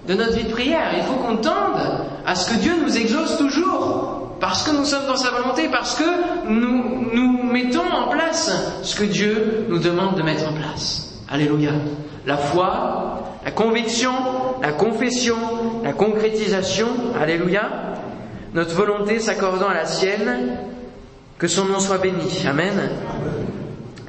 [0.07, 0.91] de notre vie de prière.
[0.97, 1.81] Il faut qu'on tende
[2.25, 4.11] à ce que Dieu nous exauce toujours.
[4.39, 8.51] Parce que nous sommes dans sa volonté, parce que nous, nous mettons en place
[8.81, 11.19] ce que Dieu nous demande de mettre en place.
[11.29, 11.71] Alléluia.
[12.25, 14.11] La foi, la conviction,
[14.61, 15.37] la confession,
[15.83, 16.87] la concrétisation.
[17.19, 17.69] Alléluia.
[18.55, 20.57] Notre volonté s'accordant à la sienne,
[21.37, 22.43] que son nom soit béni.
[22.47, 22.89] Amen.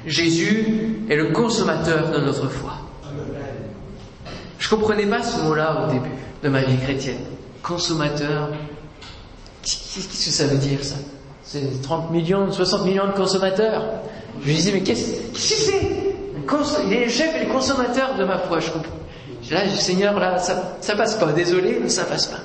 [0.06, 2.72] Jésus est le consommateur de notre foi.
[4.58, 6.10] Je ne comprenais pas ce mot-là au début
[6.42, 7.18] de ma vie chrétienne.
[7.62, 8.48] Consommateur.
[9.62, 10.96] Qu'est-ce que ça veut dire ça?
[11.44, 13.82] C'est 30 millions, 60 millions de consommateurs?
[14.42, 16.02] Je me disais, mais qu'est-ce que c'est?
[16.86, 18.92] Il est le chef et le consommateur de ma foi, je comprends.
[19.50, 21.32] Là, Seigneur, là, ça, ça passe pas.
[21.32, 22.38] Désolé, mais ça passe pas.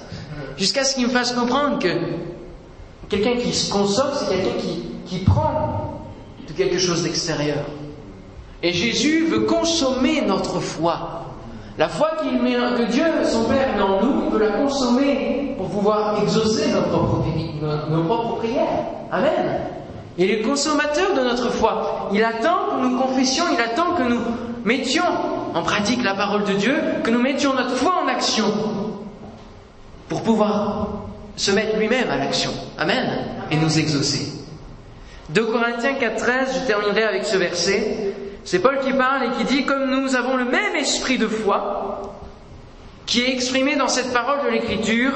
[0.58, 1.90] Jusqu'à ce qu'il me fasse comprendre que
[3.10, 4.58] quelqu'un qui se consomme, c'est quelqu'un
[5.06, 5.77] qui prend
[6.48, 7.66] de quelque chose d'extérieur.
[8.64, 11.26] Et Jésus veut consommer notre foi.
[11.78, 15.54] La foi qu'il met, que Dieu, son Père, met en nous, il peut la consommer
[15.58, 17.24] pour pouvoir exaucer nos propres,
[17.92, 18.68] nos propres prières.
[19.12, 19.62] Amen.
[20.18, 22.10] Il est consommateur de notre foi.
[22.12, 24.20] Il attend que nous confessions, il attend que nous
[24.66, 25.04] mettions
[25.54, 28.46] en pratique la parole de Dieu, que nous mettions notre foi en action
[30.10, 30.88] pour pouvoir
[31.36, 32.52] se mettre lui-même à l'action.
[32.80, 33.08] Amen.
[33.52, 34.37] Et nous exaucer.
[35.30, 38.14] 2 Corinthiens 4.13, je terminerai avec ce verset.
[38.46, 42.14] C'est Paul qui parle et qui dit, comme nous avons le même esprit de foi,
[43.06, 45.12] qui est exprimé dans cette parole de l'Écriture,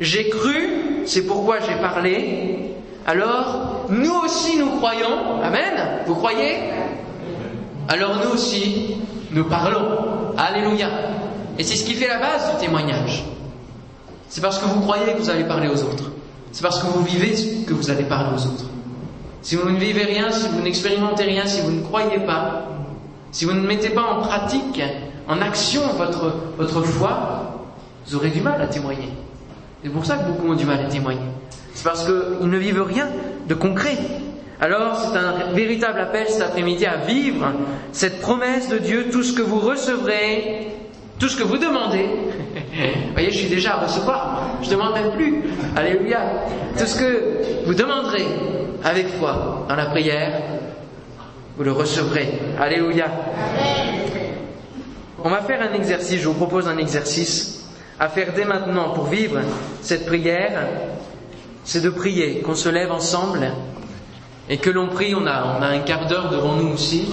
[0.00, 2.74] j'ai cru, c'est pourquoi j'ai parlé,
[3.06, 6.58] alors nous aussi nous croyons, Amen, vous croyez?
[7.88, 8.96] Alors nous aussi
[9.30, 10.88] nous parlons, Alléluia.
[11.58, 13.24] Et c'est ce qui fait la base du témoignage.
[14.28, 16.12] C'est parce que vous croyez que vous allez parler aux autres.
[16.52, 17.34] C'est parce que vous vivez
[17.66, 18.64] que vous allez parler aux autres.
[19.42, 22.68] Si vous ne vivez rien, si vous n'expérimentez rien, si vous ne croyez pas,
[23.30, 24.82] si vous ne mettez pas en pratique,
[25.28, 27.66] en action votre, votre foi,
[28.06, 29.10] vous aurez du mal à témoigner.
[29.82, 31.20] C'est pour ça que beaucoup ont du mal à témoigner.
[31.74, 33.08] C'est parce qu'ils ne vivent rien
[33.46, 33.96] de concret.
[34.60, 37.46] Alors c'est un véritable appel cet après-midi à vivre
[37.92, 40.72] cette promesse de Dieu, tout ce que vous recevrez,
[41.20, 42.06] tout ce que vous demandez.
[42.06, 45.44] vous voyez, je suis déjà à recevoir, je ne demande même plus.
[45.76, 46.20] Alléluia.
[46.76, 48.26] Tout ce que vous demanderez,
[48.84, 50.40] avec foi dans la prière,
[51.56, 52.38] vous le recevrez.
[52.58, 53.06] Alléluia.
[55.22, 57.66] On va faire un exercice, je vous propose un exercice
[57.98, 59.40] à faire dès maintenant pour vivre
[59.82, 60.68] cette prière,
[61.64, 63.50] c'est de prier, qu'on se lève ensemble
[64.48, 67.08] et que l'on prie, on a, on a un quart d'heure devant nous aussi.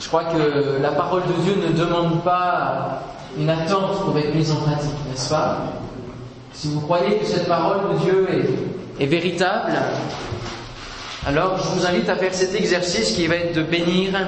[0.00, 3.02] Je crois que la parole de Dieu ne demande pas
[3.38, 5.58] une attente pour être mise en pratique, n'est-ce pas?
[6.52, 8.26] Si vous croyez que cette parole de Dieu
[8.98, 9.72] est, est véritable,
[11.28, 14.18] alors je vous invite à faire cet exercice qui va être de bénir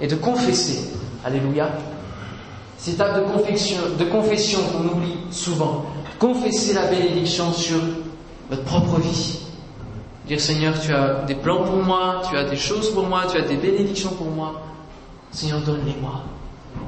[0.00, 0.90] et de confesser.
[1.24, 1.68] Alléluia.
[2.78, 5.86] Cette étape de confession, de confession qu'on oublie souvent.
[6.18, 7.78] Confesser la bénédiction sur
[8.50, 9.38] votre propre vie.
[10.26, 13.38] Dire Seigneur, tu as des plans pour moi, tu as des choses pour moi, tu
[13.38, 14.60] as des bénédictions pour moi.
[15.30, 16.24] Seigneur, donne-les-moi.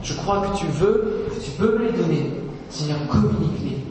[0.02, 2.32] Je crois que tu veux, que tu peux me les donner.
[2.70, 3.84] Seigneur, communique-les.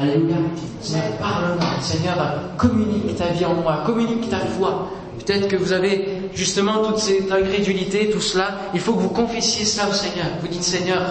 [0.00, 0.36] Alléluia.
[0.80, 1.66] Seigneur, parle-moi.
[1.82, 2.16] Seigneur,
[2.56, 4.88] communique ta vie en moi, communique ta foi.
[5.18, 8.48] Peut-être que vous avez justement toute cette incrédulité, tout cela.
[8.72, 10.24] Il faut que vous confessiez cela au Seigneur.
[10.40, 11.02] Vous dites, Seigneur,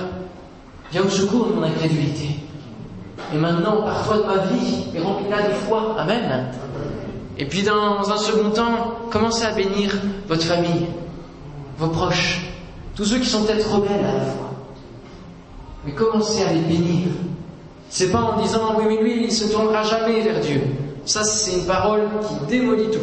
[0.92, 2.30] viens au secours de mon incrédulité.
[3.32, 5.96] et maintenant, pars-toi de ma vie et remplis-la de foi.
[6.00, 6.48] Amen.
[7.38, 9.96] Et puis dans un second temps, commencez à bénir
[10.28, 10.88] votre famille,
[11.78, 12.42] vos proches,
[12.96, 14.50] tous ceux qui sont peut-être rebelles à la foi.
[15.86, 17.10] Mais commencez à les bénir.
[17.90, 20.62] C'est pas en disant oui mais lui il se tournera jamais vers Dieu.
[21.06, 23.00] Ça c'est une parole qui démolit tout.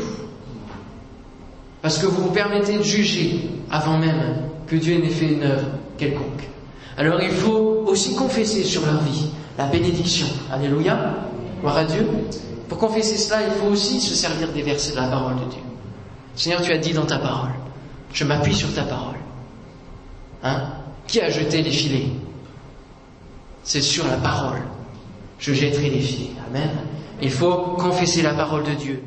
[1.82, 5.66] Parce que vous vous permettez de juger avant même que Dieu n'ait fait une œuvre
[5.98, 6.48] quelconque.
[6.96, 10.26] Alors il faut aussi confesser sur leur vie la bénédiction.
[10.52, 11.14] Alléluia.
[11.60, 12.06] Gloire à Dieu.
[12.68, 15.62] Pour confesser cela, il faut aussi se servir des versets de la parole de Dieu.
[16.34, 17.50] Seigneur, tu as dit dans ta parole,
[18.12, 19.16] je m'appuie sur ta parole.
[20.42, 20.64] Hein?
[21.06, 22.10] Qui a jeté les filets?
[23.62, 24.60] C'est sur la parole.
[25.38, 26.30] Je jetterai les filets.
[26.48, 26.70] Amen.
[27.22, 29.02] Il faut confesser la parole de Dieu.